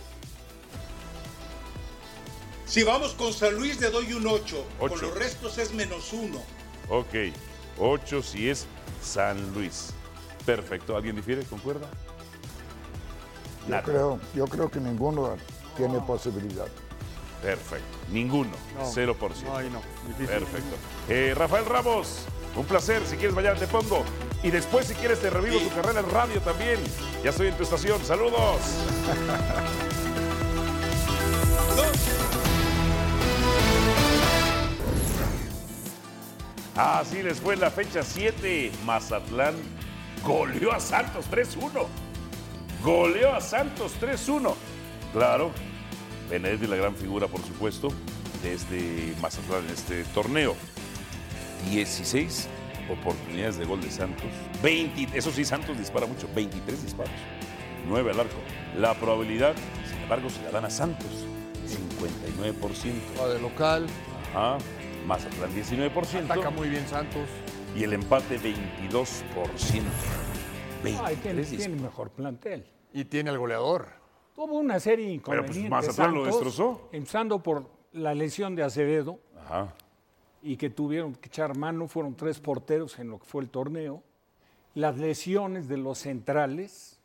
[2.66, 4.88] Si vamos con San Luis, le doy un 8, Ocho.
[4.94, 6.40] con los restos es menos 1.
[6.88, 7.14] Ok.
[7.78, 8.66] 8 si es
[9.03, 9.90] San Luis.
[10.44, 10.96] Perfecto.
[10.96, 11.42] ¿Alguien difiere?
[11.44, 11.88] ¿Concuerda?
[13.68, 15.36] Yo creo, yo creo que ninguno
[15.76, 16.66] tiene posibilidad.
[17.42, 17.98] Perfecto.
[18.11, 18.51] Ninguno.
[18.76, 18.84] No.
[18.84, 19.44] 0%.
[19.44, 19.80] No, ahí no.
[20.09, 20.26] Difícil.
[20.26, 20.76] Perfecto.
[21.09, 22.24] Eh, Rafael Ramos,
[22.57, 23.03] un placer.
[23.07, 24.05] Si quieres, mañana te pongo.
[24.42, 26.78] Y después, si quieres, te revivo tu carrera en radio también.
[27.22, 28.03] Ya estoy en tu estación.
[28.05, 28.61] Saludos.
[36.80, 38.72] Así les fue en la fecha 7.
[38.86, 39.54] Mazatlán
[40.24, 41.86] goleó a Santos 3-1.
[42.82, 44.54] Goleó a Santos 3-1.
[45.12, 45.50] Claro,
[46.30, 47.88] Benedetti la gran figura, por supuesto,
[48.42, 50.56] de este Mazatlán en este torneo.
[51.68, 52.48] 16
[52.90, 54.30] oportunidades de gol de Santos.
[54.62, 56.30] 20, eso sí, Santos dispara mucho.
[56.34, 57.12] 23 disparos.
[57.88, 58.38] 9 al arco.
[58.78, 59.54] La probabilidad,
[59.86, 61.10] sin embargo, se la dan a Santos.
[61.68, 63.20] 59%.
[63.20, 63.86] Va de local,
[64.34, 64.56] Ajá.
[65.07, 66.24] Mazatlán 19%.
[66.24, 67.28] ataca muy bien Santos.
[67.76, 69.12] Y el empate 22%.
[70.82, 72.64] 23 Ay, tiene, tiene mejor plantel.
[72.92, 73.88] Y tiene al goleador.
[74.34, 75.70] Tuvo una serie de Pero, pues, inconvenientes.
[75.70, 76.88] Mazatlán lo Santos, destrozó.
[76.92, 79.74] Empezando por la lesión de Acevedo Ajá.
[80.42, 84.03] y que tuvieron que echar mano, fueron tres porteros en lo que fue el torneo.
[84.74, 86.99] Las lesiones de los centrales,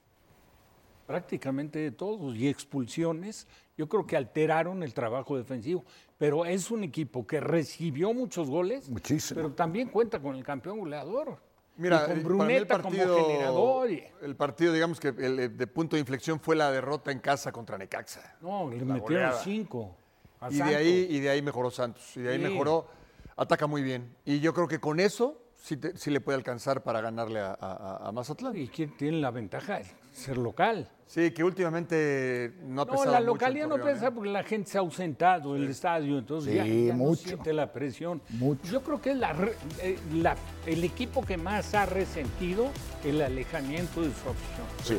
[1.05, 3.47] prácticamente de todos, y expulsiones,
[3.77, 5.83] yo creo que alteraron el trabajo defensivo.
[6.17, 9.35] Pero es un equipo que recibió muchos goles, Muchísimo.
[9.37, 11.37] pero también cuenta con el campeón goleador.
[11.77, 13.89] Mira, y con eh, el Bruneta partido, como generador.
[14.21, 17.51] el partido, digamos que el eh, de punto de inflexión fue la derrota en casa
[17.51, 18.37] contra Necaxa.
[18.41, 19.39] no, le metieron goleada.
[19.43, 19.93] cinco.
[20.39, 22.15] a Y de, ahí, y de ahí mejoró Santos.
[22.15, 22.43] Y de ahí Sí.
[22.43, 22.87] mejoró,
[23.35, 24.15] ataca muy bien.
[24.23, 27.57] Y yo creo que con eso sí, te- sí le puede alcanzar para ganarle a,
[27.59, 28.55] a- a Mazatlán.
[28.55, 29.79] ¿Y quién tiene la ventaja?
[30.13, 30.89] Ser local.
[31.07, 34.11] Sí, que últimamente no ha No, la mucho localidad no pesa ¿eh?
[34.11, 37.21] porque la gente se ha ausentado del estadio, entonces ya, Sí, ya no mucho.
[37.21, 38.21] siente la presión.
[38.29, 38.61] Mucho.
[38.71, 39.35] Yo creo que es la
[39.81, 40.35] eh, la-
[40.65, 42.69] el equipo que más ha resentido
[43.03, 44.67] el alejamiento de su afición.
[44.83, 44.97] Sí.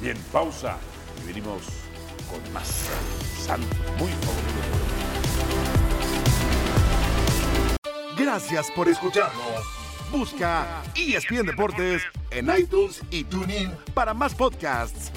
[0.00, 0.76] Bien, pausa.
[1.22, 1.62] Y venimos
[2.30, 2.88] con más.
[3.38, 3.68] Santos,
[3.98, 4.60] muy favorito.
[8.18, 9.64] Gracias por escucharnos.
[10.12, 15.10] Busca ESPN Deportes en iTunes y TuneIn para más podcasts.